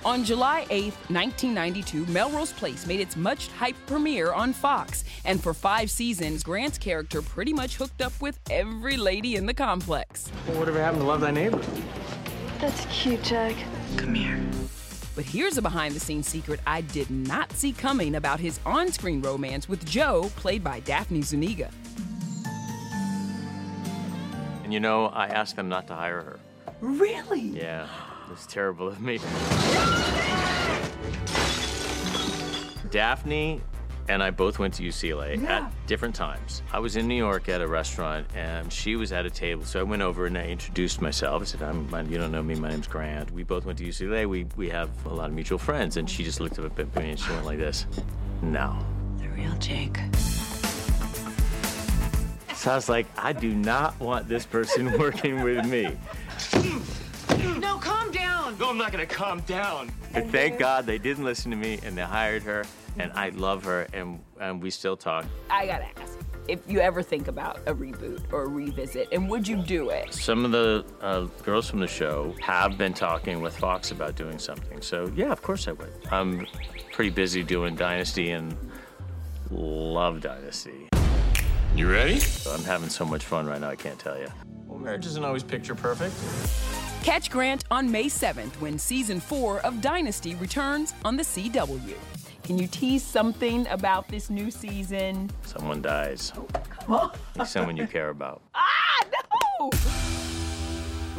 On 0.06 0.24
July 0.24 0.68
8, 0.70 0.94
1992, 1.10 2.06
Melrose 2.06 2.54
Place 2.54 2.86
made 2.86 3.00
its 3.00 3.15
much 3.15 3.50
hyped 3.58 3.84
premiere 3.88 4.32
on 4.34 4.54
Fox, 4.54 5.04
and 5.26 5.41
for 5.41 5.52
five 5.52 5.89
seasons, 5.89 6.44
Grant's 6.44 6.78
character 6.78 7.24
pretty 7.24 7.54
much 7.54 7.78
hooked 7.78 8.04
up 8.04 8.13
with 8.22 8.39
every 8.52 8.98
lady 8.98 9.36
in 9.36 9.48
the 9.48 9.54
complex. 9.54 10.32
Well, 10.48 10.60
whatever 10.60 10.80
happened 10.80 11.02
to 11.02 11.08
love 11.08 11.22
thy 11.22 11.32
neighbor? 11.32 11.60
That's 12.60 12.86
cute, 12.91 13.24
Jack. 13.24 13.56
Come 13.98 14.13
here. 14.13 14.39
But 15.15 15.26
here's 15.26 15.58
a 15.58 15.62
behind 15.63 15.96
the 15.96 16.00
scenes 16.00 16.28
secret 16.28 16.60
I 16.68 16.82
did 16.82 17.10
not 17.10 17.52
see 17.54 17.74
coming 17.74 18.13
about 18.13 18.39
his 18.39 18.60
on 18.63 18.91
screen 18.91 19.24
romance 19.24 19.68
with 19.68 19.84
Joe, 19.86 20.30
played 20.36 20.63
by 20.63 20.82
Daphne 20.82 21.24
Zuniga. 21.24 21.72
And 24.63 24.72
you 24.72 24.80
know, 24.80 25.08
I 25.08 25.26
asked 25.26 25.56
them 25.56 25.68
not 25.68 25.88
to 25.88 25.96
hire 25.96 26.22
her. 26.22 26.39
Really? 26.80 27.41
Yeah, 27.41 27.88
it's 28.32 28.46
terrible 28.46 28.88
of 28.88 29.00
me. 29.00 29.20
Daphne 32.92 33.62
and 34.08 34.22
I 34.22 34.30
both 34.30 34.60
went 34.60 34.74
to 34.76 34.84
UCLA 34.84 35.44
at 35.48 35.72
different 35.88 36.16
times. 36.16 36.62
I 36.72 36.80
was 36.80 36.96
in 36.96 37.08
New 37.08 37.16
York 37.16 37.50
at 37.50 37.62
a 37.62 37.68
restaurant, 37.68 38.28
and 38.36 38.72
she 38.72 38.96
was 38.96 39.12
at 39.12 39.26
a 39.26 39.30
table. 39.30 39.66
So 39.66 39.80
I 39.80 39.84
went 39.84 40.02
over 40.02 40.28
and 40.28 40.38
I 40.38 40.46
introduced 40.46 41.02
myself. 41.02 41.42
I 41.42 41.46
said, 41.46 41.64
I'm, 41.64 41.90
"You 42.10 42.18
don't 42.18 42.32
know 42.32 42.44
me. 42.44 42.56
My 42.56 42.70
name's 42.70 42.88
Grant. 42.88 43.32
We 43.32 43.44
both 43.44 43.66
went 43.66 43.80
to 43.80 43.86
UCLA. 43.86 44.28
We 44.28 44.46
we 44.56 44.70
have 44.70 44.90
a 45.06 45.14
lot 45.14 45.30
of 45.30 45.34
mutual 45.34 45.58
friends." 45.58 45.98
And 45.98 46.10
she 46.10 46.24
just 46.24 46.40
looked 46.40 46.60
up 46.60 46.80
at 46.80 46.96
me 46.96 47.12
and 47.12 47.20
she 47.20 47.30
went 47.32 47.46
like 47.46 47.58
this, 47.58 47.88
"No." 48.42 48.78
The 49.18 49.30
real 49.30 49.54
Jake. 49.56 49.98
So 52.54 52.72
I 52.72 52.76
was 52.76 52.90
like, 52.90 53.08
"I 53.18 53.34
do 53.34 53.54
not 53.54 54.00
want 54.00 54.28
this 54.28 54.46
person 54.46 54.98
working 55.00 55.42
with 55.42 55.66
me." 55.66 55.98
No, 57.60 57.80
down. 57.80 58.05
No, 58.60 58.70
I'm 58.70 58.78
not 58.78 58.91
gonna 58.91 59.06
calm 59.06 59.41
down. 59.41 59.91
But 60.13 60.30
thank 60.30 60.60
God 60.60 60.86
they 60.86 60.98
didn't 60.98 61.26
listen 61.26 61.52
to 61.52 61.58
me 61.58 61.80
and 61.84 61.98
they 61.98 62.04
hired 62.04 62.44
her, 62.44 62.63
and 62.98 63.12
I 63.13 63.30
love 63.30 63.63
her, 63.65 63.88
and 63.94 64.22
and 64.39 64.62
we 64.62 64.70
still 64.70 64.96
talk. 64.96 65.26
I 65.50 65.65
gotta 65.65 65.88
ask 66.00 66.18
if 66.48 66.60
you 66.68 66.80
ever 66.80 67.02
think 67.02 67.28
about 67.28 67.58
a 67.65 67.74
reboot 67.74 68.22
or 68.32 68.44
a 68.44 68.48
revisit, 68.48 69.10
and 69.12 69.30
would 69.30 69.48
you 69.48 69.58
do 69.58 69.89
it? 69.89 70.13
Some 70.13 70.46
of 70.46 70.52
the 70.52 70.86
uh, 71.02 71.22
girls 71.44 71.70
from 71.70 71.80
the 71.80 71.88
show 71.88 72.34
have 72.41 72.78
been 72.78 72.94
talking 72.94 73.41
with 73.41 73.58
Fox 73.58 73.91
about 73.91 74.15
doing 74.15 74.39
something. 74.39 74.82
So 74.82 75.12
yeah, 75.15 75.32
of 75.32 75.41
course 75.41 75.68
I 75.68 75.74
would. 75.74 75.91
I'm 76.12 76.48
pretty 76.91 77.10
busy 77.10 77.44
doing 77.44 77.76
Dynasty 77.76 78.32
and 78.32 78.56
love 79.50 80.22
Dynasty. 80.22 80.88
You 81.76 81.91
ready? 81.91 82.22
I'm 82.50 82.63
having 82.63 82.89
so 82.89 83.04
much 83.04 83.26
fun 83.26 83.48
right 83.48 83.60
now. 83.60 83.70
I 83.70 83.76
can't 83.76 84.00
tell 84.00 84.18
you. 84.18 84.28
Well, 84.65 84.80
marriage 84.80 85.06
isn't 85.08 85.26
always 85.26 85.44
picture 85.44 85.76
perfect. 85.76 86.13
Catch 87.06 87.30
Grant 87.30 87.65
on 87.70 87.91
May 87.91 88.06
7th 88.06 88.60
when 88.60 88.80
season 88.80 89.20
four 89.20 89.60
of 89.60 89.80
Dynasty 89.80 90.34
returns 90.34 90.96
on 91.06 91.15
the 91.15 91.22
CW. 91.22 91.94
Can 92.41 92.58
you 92.58 92.65
tease 92.65 93.04
something 93.04 93.68
about 93.68 94.08
this 94.08 94.32
new 94.32 94.50
season? 94.50 95.30
Someone 95.44 95.84
dies. 95.84 96.34
Like 96.88 97.46
someone 97.46 97.78
you 97.78 97.86
care 97.86 98.10
about. 98.10 98.41
Ah, 98.56 99.06
no! 99.60 99.70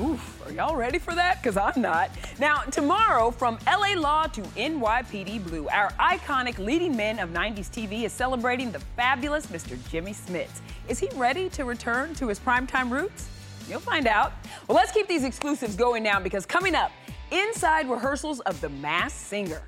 Oof, 0.00 0.42
are 0.44 0.52
y'all 0.52 0.74
ready 0.74 0.98
for 0.98 1.14
that? 1.14 1.40
Because 1.40 1.56
I'm 1.56 1.80
not. 1.80 2.10
Now, 2.40 2.62
tomorrow, 2.62 3.30
from 3.30 3.56
LA 3.66 3.92
Law 3.94 4.26
to 4.26 4.40
NYPD 4.40 5.44
Blue, 5.44 5.68
our 5.68 5.92
iconic 5.92 6.58
leading 6.58 6.96
men 6.96 7.20
of 7.20 7.30
90s 7.30 7.70
TV 7.70 8.02
is 8.02 8.12
celebrating 8.12 8.72
the 8.72 8.80
fabulous 8.96 9.46
Mr. 9.46 9.78
Jimmy 9.88 10.14
Smits. 10.14 10.60
Is 10.88 10.98
he 10.98 11.08
ready 11.14 11.48
to 11.50 11.64
return 11.64 12.14
to 12.16 12.26
his 12.26 12.40
primetime 12.40 12.90
roots? 12.90 13.28
You'll 13.68 13.80
find 13.80 14.06
out. 14.06 14.32
Well, 14.68 14.76
let's 14.76 14.92
keep 14.92 15.08
these 15.08 15.24
exclusives 15.24 15.76
going 15.76 16.02
now 16.02 16.20
because 16.20 16.46
coming 16.46 16.74
up, 16.74 16.92
inside 17.30 17.88
rehearsals 17.88 18.40
of 18.40 18.60
The 18.60 18.68
Masked 18.68 19.18
Singer. 19.18 19.62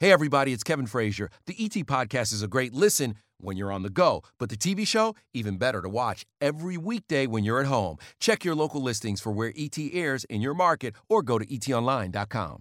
Hey, 0.00 0.12
everybody, 0.12 0.52
it's 0.52 0.64
Kevin 0.64 0.86
Frazier. 0.86 1.30
The 1.46 1.54
ET 1.58 1.72
Podcast 1.86 2.32
is 2.32 2.42
a 2.42 2.48
great 2.48 2.74
listen 2.74 3.14
when 3.38 3.56
you're 3.56 3.72
on 3.72 3.82
the 3.82 3.90
go, 3.90 4.22
but 4.38 4.48
the 4.48 4.56
TV 4.56 4.86
show, 4.86 5.14
even 5.32 5.56
better 5.56 5.80
to 5.80 5.88
watch 5.88 6.26
every 6.40 6.76
weekday 6.76 7.26
when 7.26 7.44
you're 7.44 7.60
at 7.60 7.66
home. 7.66 7.96
Check 8.20 8.44
your 8.44 8.54
local 8.54 8.82
listings 8.82 9.20
for 9.20 9.32
where 9.32 9.52
ET 9.56 9.78
airs 9.92 10.24
in 10.24 10.40
your 10.40 10.54
market 10.54 10.94
or 11.08 11.22
go 11.22 11.38
to 11.38 11.46
etonline.com. 11.46 12.60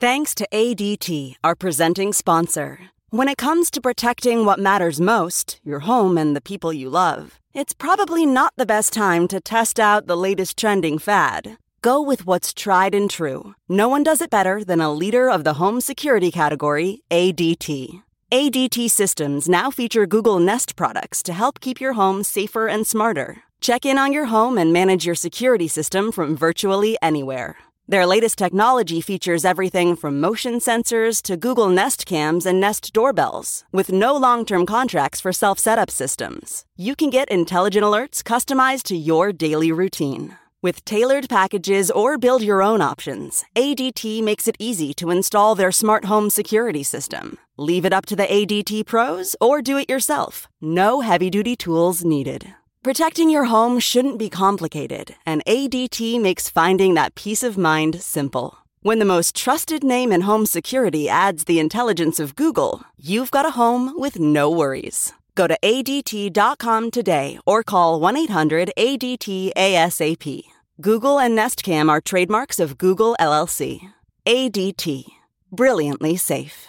Thanks 0.00 0.34
to 0.36 0.48
ADT, 0.52 1.34
our 1.42 1.54
presenting 1.54 2.12
sponsor. 2.12 2.78
When 3.10 3.28
it 3.28 3.38
comes 3.38 3.70
to 3.70 3.80
protecting 3.80 4.44
what 4.44 4.58
matters 4.58 5.00
most, 5.00 5.60
your 5.64 5.78
home 5.78 6.18
and 6.18 6.36
the 6.36 6.42
people 6.42 6.74
you 6.74 6.90
love, 6.90 7.38
it's 7.54 7.72
probably 7.72 8.26
not 8.26 8.52
the 8.58 8.66
best 8.66 8.92
time 8.92 9.26
to 9.28 9.40
test 9.40 9.80
out 9.80 10.06
the 10.06 10.16
latest 10.16 10.58
trending 10.58 10.98
fad. 10.98 11.56
Go 11.80 12.02
with 12.02 12.26
what's 12.26 12.52
tried 12.52 12.94
and 12.94 13.10
true. 13.10 13.54
No 13.66 13.88
one 13.88 14.02
does 14.02 14.20
it 14.20 14.28
better 14.28 14.62
than 14.62 14.82
a 14.82 14.92
leader 14.92 15.30
of 15.30 15.42
the 15.42 15.54
home 15.54 15.80
security 15.80 16.30
category, 16.30 17.00
ADT. 17.10 18.02
ADT 18.30 18.90
systems 18.90 19.48
now 19.48 19.70
feature 19.70 20.04
Google 20.04 20.38
Nest 20.38 20.76
products 20.76 21.22
to 21.22 21.32
help 21.32 21.60
keep 21.60 21.80
your 21.80 21.94
home 21.94 22.22
safer 22.22 22.66
and 22.68 22.86
smarter. 22.86 23.38
Check 23.62 23.86
in 23.86 23.96
on 23.96 24.12
your 24.12 24.26
home 24.26 24.58
and 24.58 24.70
manage 24.70 25.06
your 25.06 25.14
security 25.14 25.66
system 25.66 26.12
from 26.12 26.36
virtually 26.36 26.98
anywhere. 27.00 27.56
Their 27.90 28.04
latest 28.04 28.36
technology 28.36 29.00
features 29.00 29.46
everything 29.46 29.96
from 29.96 30.20
motion 30.20 30.58
sensors 30.60 31.22
to 31.22 31.38
Google 31.38 31.70
Nest 31.70 32.04
cams 32.04 32.44
and 32.44 32.60
Nest 32.60 32.92
doorbells, 32.92 33.64
with 33.72 33.90
no 33.90 34.14
long 34.14 34.44
term 34.44 34.66
contracts 34.66 35.22
for 35.22 35.32
self 35.32 35.58
setup 35.58 35.90
systems. 35.90 36.66
You 36.76 36.94
can 36.94 37.08
get 37.08 37.30
intelligent 37.30 37.82
alerts 37.82 38.22
customized 38.22 38.82
to 38.88 38.96
your 38.96 39.32
daily 39.32 39.72
routine. 39.72 40.36
With 40.60 40.84
tailored 40.84 41.30
packages 41.30 41.90
or 41.90 42.18
build 42.18 42.42
your 42.42 42.62
own 42.62 42.82
options, 42.82 43.46
ADT 43.56 44.22
makes 44.22 44.46
it 44.46 44.56
easy 44.58 44.92
to 44.94 45.08
install 45.08 45.54
their 45.54 45.72
smart 45.72 46.04
home 46.04 46.28
security 46.28 46.82
system. 46.82 47.38
Leave 47.56 47.86
it 47.86 47.94
up 47.94 48.04
to 48.06 48.16
the 48.16 48.26
ADT 48.26 48.84
pros 48.84 49.34
or 49.40 49.62
do 49.62 49.78
it 49.78 49.88
yourself. 49.88 50.46
No 50.60 51.00
heavy 51.00 51.30
duty 51.30 51.56
tools 51.56 52.04
needed. 52.04 52.54
Protecting 52.88 53.28
your 53.28 53.44
home 53.44 53.78
shouldn't 53.80 54.18
be 54.18 54.30
complicated, 54.30 55.14
and 55.26 55.44
ADT 55.44 56.18
makes 56.22 56.48
finding 56.48 56.94
that 56.94 57.14
peace 57.14 57.42
of 57.42 57.58
mind 57.58 58.00
simple. 58.00 58.60
When 58.80 58.98
the 58.98 59.04
most 59.04 59.36
trusted 59.36 59.84
name 59.84 60.10
in 60.10 60.22
home 60.22 60.46
security 60.46 61.06
adds 61.06 61.44
the 61.44 61.58
intelligence 61.58 62.18
of 62.18 62.34
Google, 62.34 62.80
you've 62.96 63.30
got 63.30 63.44
a 63.44 63.50
home 63.50 63.92
with 64.00 64.18
no 64.18 64.50
worries. 64.50 65.12
Go 65.34 65.46
to 65.46 65.58
ADT.com 65.62 66.90
today 66.90 67.38
or 67.44 67.62
call 67.62 68.00
1 68.00 68.16
800 68.16 68.72
ADT 68.78 69.52
ASAP. 69.54 70.44
Google 70.80 71.20
and 71.20 71.36
Nest 71.36 71.62
Cam 71.62 71.90
are 71.90 72.00
trademarks 72.00 72.58
of 72.58 72.78
Google 72.78 73.14
LLC. 73.20 73.92
ADT. 74.26 75.04
Brilliantly 75.52 76.16
safe. 76.16 76.68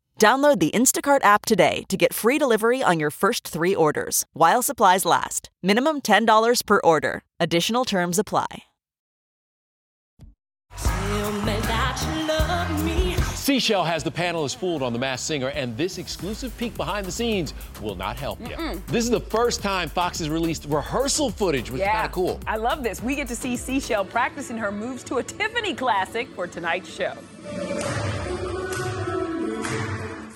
Download 0.21 0.59
the 0.59 0.69
Instacart 0.69 1.23
app 1.23 1.47
today 1.47 1.81
to 1.89 1.97
get 1.97 2.13
free 2.13 2.37
delivery 2.37 2.83
on 2.83 2.99
your 2.99 3.09
first 3.09 3.47
three 3.47 3.73
orders 3.73 4.23
while 4.33 4.61
supplies 4.61 5.03
last. 5.03 5.49
Minimum 5.63 6.01
$10 6.01 6.63
per 6.63 6.79
order. 6.83 7.23
Additional 7.39 7.85
terms 7.85 8.19
apply. 8.19 8.65
Seashell 13.33 13.83
has 13.83 14.03
the 14.03 14.11
panelists 14.11 14.55
fooled 14.55 14.83
on 14.83 14.93
The 14.93 14.99
Masked 14.99 15.25
Singer, 15.25 15.47
and 15.47 15.75
this 15.75 15.97
exclusive 15.97 16.55
peek 16.59 16.77
behind 16.77 17.07
the 17.07 17.11
scenes 17.11 17.55
will 17.81 17.95
not 17.95 18.15
help 18.15 18.39
you. 18.41 18.55
Mm-mm. 18.55 18.85
This 18.85 19.03
is 19.03 19.09
the 19.09 19.19
first 19.19 19.63
time 19.63 19.89
Fox 19.89 20.19
has 20.19 20.29
released 20.29 20.65
rehearsal 20.65 21.31
footage, 21.31 21.71
which 21.71 21.81
is 21.81 21.87
kind 21.87 22.05
of 22.05 22.11
cool. 22.11 22.39
I 22.45 22.57
love 22.57 22.83
this. 22.83 23.01
We 23.01 23.15
get 23.15 23.27
to 23.29 23.35
see 23.35 23.57
Seashell 23.57 24.05
practicing 24.05 24.57
her 24.57 24.71
moves 24.71 25.03
to 25.05 25.17
a 25.17 25.23
Tiffany 25.23 25.73
classic 25.73 26.27
for 26.35 26.45
tonight's 26.45 26.93
show. 26.93 27.17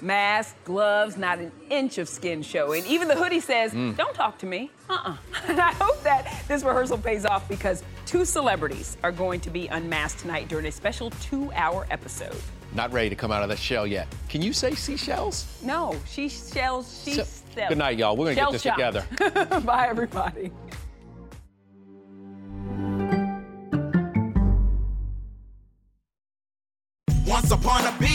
Mask, 0.10 0.56
gloves, 0.66 1.18
not 1.18 1.40
an 1.40 1.52
inch 1.72 1.98
of 1.98 2.08
skin 2.08 2.44
showing. 2.44 2.86
Even 2.86 3.08
the 3.08 3.16
hoodie 3.16 3.40
says, 3.40 3.74
Mm. 3.74 3.98
don't 3.98 4.14
talk 4.14 4.38
to 4.38 4.46
me. 4.46 4.70
Uh-uh. 4.88 5.18
And 5.48 5.60
I 5.72 5.72
hope 5.74 6.02
that 6.04 6.44
this 6.48 6.64
rehearsal 6.64 7.00
pays 7.00 7.26
off 7.26 7.50
because 7.50 7.84
two 8.06 8.24
celebrities 8.24 8.98
are 9.04 9.12
going 9.12 9.40
to 9.42 9.50
be 9.50 9.66
unmasked 9.68 10.20
tonight 10.20 10.48
during 10.48 10.68
a 10.68 10.72
special 10.72 11.10
two-hour 11.10 11.88
episode. 11.90 12.38
Not 12.76 12.94
ready 12.94 13.10
to 13.10 13.16
come 13.16 13.32
out 13.32 13.42
of 13.42 13.50
that 13.50 13.58
shell 13.58 13.88
yet. 13.88 14.08
Can 14.30 14.44
you 14.44 14.54
say 14.54 14.76
seashells? 14.76 15.48
No, 15.64 15.96
she 16.08 16.30
shells, 16.30 17.02
she 17.04 17.14
So- 17.16 17.24
sells. 17.56 17.70
Good 17.70 17.78
night, 17.80 17.98
y'all. 17.98 18.16
We're 18.16 18.36
gonna 18.36 18.52
get 18.52 18.52
this 18.52 18.62
Shell 18.62 18.76
together. 18.76 19.06
Bye, 19.62 19.88
everybody. 19.90 20.52
Once 27.26 27.52
upon 27.52 27.84
a 27.86 27.96
beat. 28.00 28.15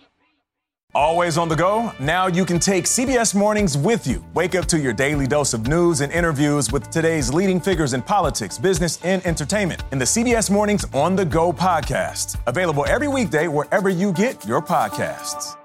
Always 0.93 1.37
on 1.37 1.47
the 1.47 1.55
go? 1.55 1.93
Now 1.99 2.27
you 2.27 2.43
can 2.43 2.59
take 2.59 2.83
CBS 2.83 3.33
Mornings 3.33 3.77
with 3.77 4.05
you. 4.05 4.23
Wake 4.33 4.55
up 4.55 4.65
to 4.65 4.77
your 4.77 4.91
daily 4.91 5.25
dose 5.25 5.53
of 5.53 5.67
news 5.67 6.01
and 6.01 6.11
interviews 6.11 6.71
with 6.71 6.89
today's 6.89 7.33
leading 7.33 7.61
figures 7.61 7.93
in 7.93 8.01
politics, 8.01 8.57
business, 8.57 8.99
and 9.03 9.25
entertainment 9.25 9.83
in 9.93 9.99
the 9.99 10.05
CBS 10.05 10.51
Mornings 10.51 10.85
On 10.93 11.15
the 11.15 11.23
Go 11.23 11.53
podcast. 11.53 12.37
Available 12.45 12.85
every 12.87 13.07
weekday 13.07 13.47
wherever 13.47 13.89
you 13.89 14.11
get 14.11 14.45
your 14.45 14.61
podcasts. 14.61 15.60